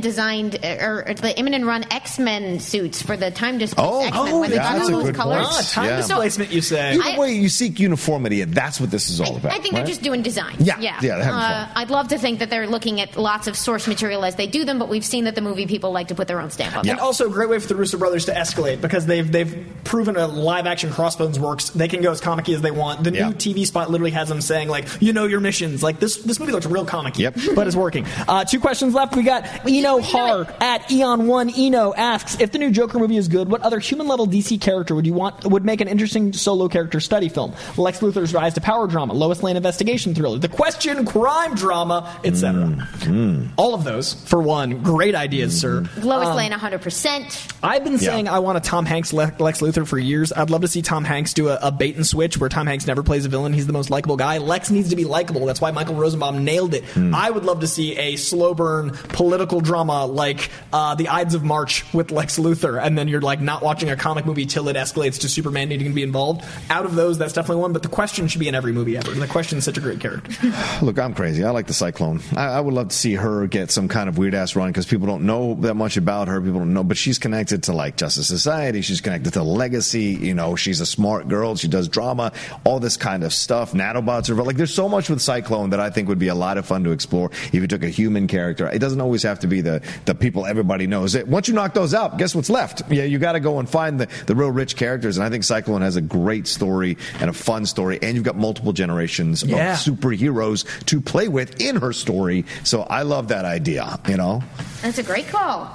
[0.00, 3.94] Immonen designed uh, or, or the Immonen run X Men suits for the time displacement.
[3.94, 5.46] Oh, X Men, oh, where yeah, got that's a good colors.
[5.46, 5.58] point.
[5.58, 5.96] Ah, time Yeah.
[5.98, 6.92] displacement, you say?
[6.94, 9.52] either I- way you seek uniformity, and that's what this is all I, about.
[9.52, 10.56] I think they're just doing design.
[10.58, 10.98] Yeah, yeah.
[11.02, 11.72] yeah, they're having uh, fun.
[11.76, 14.64] I'd love to think that they're looking at lots of source material as they do
[14.64, 16.84] them, but we've seen that the movie people like to put their own stamp on
[16.84, 16.92] Yeah.
[16.94, 16.98] them.
[16.98, 20.16] And also a great way for the Russo brothers to escalate because they've they've proven
[20.16, 21.70] a live action Crossbones works.
[21.70, 23.04] They can go as comic as they want.
[23.04, 23.28] The Yeah.
[23.28, 25.82] new TV spot literally has them saying like, you know your missions.
[25.82, 27.36] Like this this movie looks real comic Yep.
[27.54, 28.06] but it's working.
[28.28, 29.14] Uh, two questions left.
[29.16, 31.50] We got Eno Har at Eon One.
[31.50, 34.94] Eno asks if the new Joker movie is good, what other human level DC character
[34.94, 37.52] would you want would make an interesting solo character study film?
[37.76, 42.52] Lex Luthor's rise to power drama, Lois Lane investigation thriller, The Question crime drama, etc.
[43.00, 43.46] Mm-hmm.
[43.56, 44.82] All of those for one.
[44.82, 45.80] Great ideas, sir.
[45.80, 46.02] Mm-hmm.
[46.06, 47.52] Lois Um, Lane 100%.
[47.62, 47.98] I've been Yeah.
[47.98, 50.32] saying I want a Tom Hanks Le- Lex Luthor for years.
[50.32, 52.86] I'd love to see Tom Hanks do a, a bait and switch where Tom Hanks
[52.86, 53.52] never plays a villain.
[53.52, 54.38] He's the most likable guy.
[54.38, 55.46] Lex needs to be likable.
[55.46, 56.84] That's why Michael Rosenbaum nailed it.
[56.84, 57.14] Hmm.
[57.14, 61.44] I would love to see a slow burn political drama like uh, The Ides of
[61.44, 64.76] March with Lex Luthor, and then you're like not watching a comic movie till it
[64.76, 66.44] escalates to Superman needing to be involved.
[66.68, 67.72] Out of those, that's definitely one.
[67.72, 69.12] But the question should be in every movie ever.
[69.12, 70.32] And the question is such a great character.
[70.82, 71.44] Look, I'm crazy.
[71.44, 72.20] I like the Cyclone.
[72.36, 74.86] I, I would love to see her get some kind of weird ass run because
[74.86, 76.40] people don't know that much about her.
[76.40, 78.80] People don't know, but she's connected to like Justice Society.
[78.82, 80.18] She's connected to Legacy.
[80.20, 81.56] You know, she's a smart girl.
[81.56, 82.32] She does drama,
[82.64, 83.72] all this kind of stuff.
[83.72, 86.58] Nanobots are like, there's so much with Cyclone that I think would be a lot
[86.58, 88.68] of fun to explore if you took a human character.
[88.68, 89.69] It doesn't always have to be the,
[90.06, 91.14] the people everybody knows.
[91.14, 92.82] It Once you knock those out, guess what's left?
[92.90, 95.16] Yeah, you got to go and find the, the real rich characters.
[95.16, 97.98] And I think Cyclone has a great story and a fun story.
[98.02, 99.72] And you've got multiple generations Yeah.
[99.74, 102.44] of superheroes to play with in her story.
[102.64, 104.42] So I love that idea, you know?
[104.82, 105.70] That's a great call.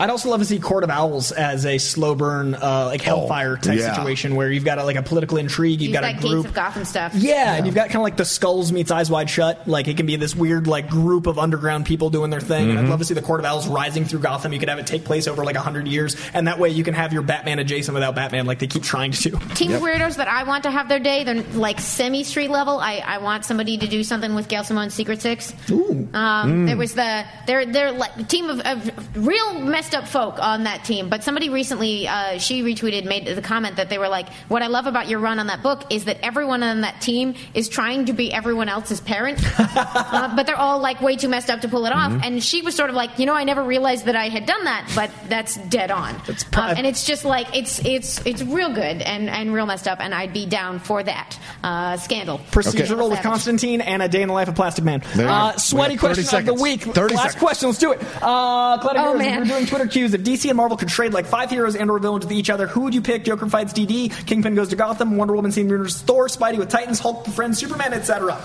[0.00, 3.56] I'd also love to see Court of Owls as a slow burn, uh, like Hellfire
[3.56, 3.94] type yeah.
[3.94, 6.24] situation where you've got a, like a political intrigue, you've Use got that a Gates
[6.32, 6.46] group.
[6.46, 7.14] of Gotham stuff.
[7.14, 9.68] Yeah, and you've got kind of like the Skulls meets Eyes Wide Shut.
[9.68, 12.70] Like it can be this weird like group of underground people doing their thing.
[12.70, 12.90] And I'd Mm-hmm.
[12.90, 14.52] love to see the Court of Owls rising through Gotham.
[14.54, 16.94] You could have it take place over like hundred years, and that way you can
[16.94, 19.38] have your Batman adjacent without Batman, like they keep trying to do.
[19.54, 22.78] Team of weirdos that I want to have their day, they're like semi street level.
[22.78, 25.52] I, I want somebody to do something with Gail Simone's Secret Six.
[25.70, 26.08] Ooh.
[26.14, 29.60] Um, There was the they're they're like team of, of real
[29.90, 31.08] messed up folk on that team.
[31.08, 34.68] But somebody recently uh, she retweeted made the comment that they were like, "What I
[34.68, 38.06] love about your run on that book is that everyone on that team is trying
[38.06, 41.68] to be everyone else's parent, uh, but they're all like way too messed up to
[41.68, 44.16] pull it off." And she was sort of like, "You know, I never realized that
[44.16, 47.56] I had done that, but that's dead on." That's pri- Um, and it's just like
[47.56, 51.02] it's it's it's real good and and real messed up, and I'd be down for
[51.02, 52.38] that uh, scandal.
[52.50, 55.02] Procedural with Constantine and a day in the life of Plastic Man.
[55.18, 56.86] Uh, sweaty We got 30 question of the week.
[56.86, 57.34] Last seconds.
[57.36, 57.68] question.
[57.68, 58.00] Let's do it.
[58.22, 59.38] Uh, Claudia Oh, Heroes, man.
[59.40, 60.14] we're doing Twitter cues.
[60.14, 62.66] If DC and Marvel could trade like five heroes and or villains with each other,
[62.66, 63.24] who would you pick?
[63.24, 67.24] Joker fights DD, Kingpin goes to Gotham, Wonder Woman rumors Thor, Spidey with Titans, Hulk
[67.24, 68.40] befriends Superman, etc.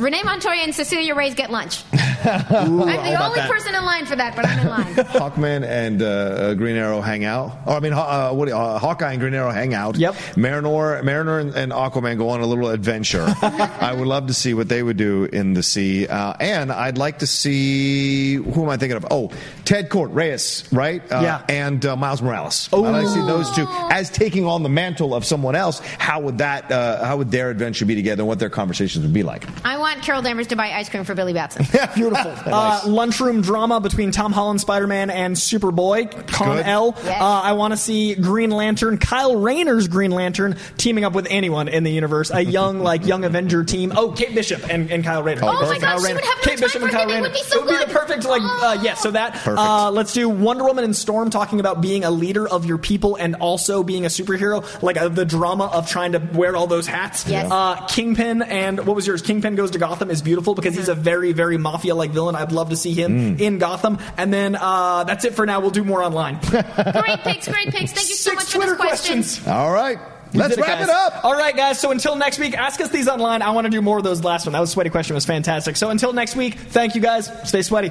[0.00, 1.84] Renee Montoya and Cecilia Reyes get lunch.
[1.92, 2.82] I'm the
[3.22, 3.50] only that.
[3.50, 4.94] person in line for that, but I'm in line.
[4.94, 7.52] Hawkman and uh, uh, Green Arrow hang out.
[7.66, 9.96] Or I mean, uh, what, you- uh, Hawkeye and Green Arrow hang out.
[9.96, 10.14] Yep.
[10.36, 13.26] Mariner, Mariner, and, and Aquaman go on a little adventure.
[13.42, 16.98] I would love to see what they would do in the sea, uh, and I'd
[16.98, 19.06] like to see who am I thinking of?
[19.10, 19.30] Oh,
[19.64, 21.02] Ted Kord, Reyes, right?
[21.10, 21.44] Uh, Yeah.
[21.48, 22.68] and uh, Miles Morales.
[22.72, 25.80] Oh, I'd like to see those two as taking on the mantle of someone else.
[25.98, 26.70] How would that?
[26.70, 28.22] Uh, how would their adventure be together?
[28.22, 29.44] and What their conversations would be like?
[29.64, 31.66] I want Carol Danvers to buy ice cream for Billy Batson.
[31.74, 32.32] Yeah, Beautiful.
[32.46, 36.66] uh, lunchroom drama between Tom Holland, Spider Man, and Superboy, Con Good.
[36.66, 36.94] L.
[37.04, 37.20] Yes.
[37.22, 41.68] Uh, I want to see Green Lantern, Kyle Rayner's Green Lantern, teaming up with anyone
[41.68, 42.30] in the universe.
[42.32, 43.92] A young, like, young Avenger team.
[43.96, 45.42] Oh, Kate Bishop and, and Kyle Rayner.
[45.44, 46.14] Oh my Kyle gosh, she Rayner.
[46.16, 47.08] would have no Kate time Bishop and Kyle him.
[47.10, 47.22] It Rayner.
[47.22, 48.80] would be so it would be the perfect, like, uh, Oh.
[48.82, 49.34] yeah, so that.
[49.34, 49.58] Perfect.
[49.58, 53.16] Uh, let's do Wonder Woman and Storm talking about being a leader of your people
[53.16, 56.86] and also being a superhero, like uh, the drama of trying to wear all those
[56.86, 57.26] hats.
[57.28, 57.50] Yes.
[57.50, 59.22] Uh, Kingpin and what was yours?
[59.22, 62.34] Kingpin goes to Gotham is beautiful because he's a very, very mafia like villain.
[62.36, 63.40] I'd love to see him Mm.
[63.40, 63.98] in Gotham.
[64.16, 65.60] And then uh, that's it for now.
[65.60, 66.38] We'll do more online.
[66.50, 67.92] great picks, great picks.
[67.92, 69.16] Thank you so Six much Twitter for this question.
[69.18, 69.46] questions.
[69.48, 69.98] All right,
[70.34, 70.88] let's Did wrap guys.
[70.88, 71.24] it up.
[71.24, 71.80] All right, guys.
[71.80, 73.42] So until next week, ask us these online.
[73.42, 74.52] I want to do more of those last one.
[74.52, 75.14] That was a sweaty question.
[75.14, 75.76] It was fantastic.
[75.76, 77.30] So until next week, thank you guys.
[77.48, 77.90] Stay sweaty.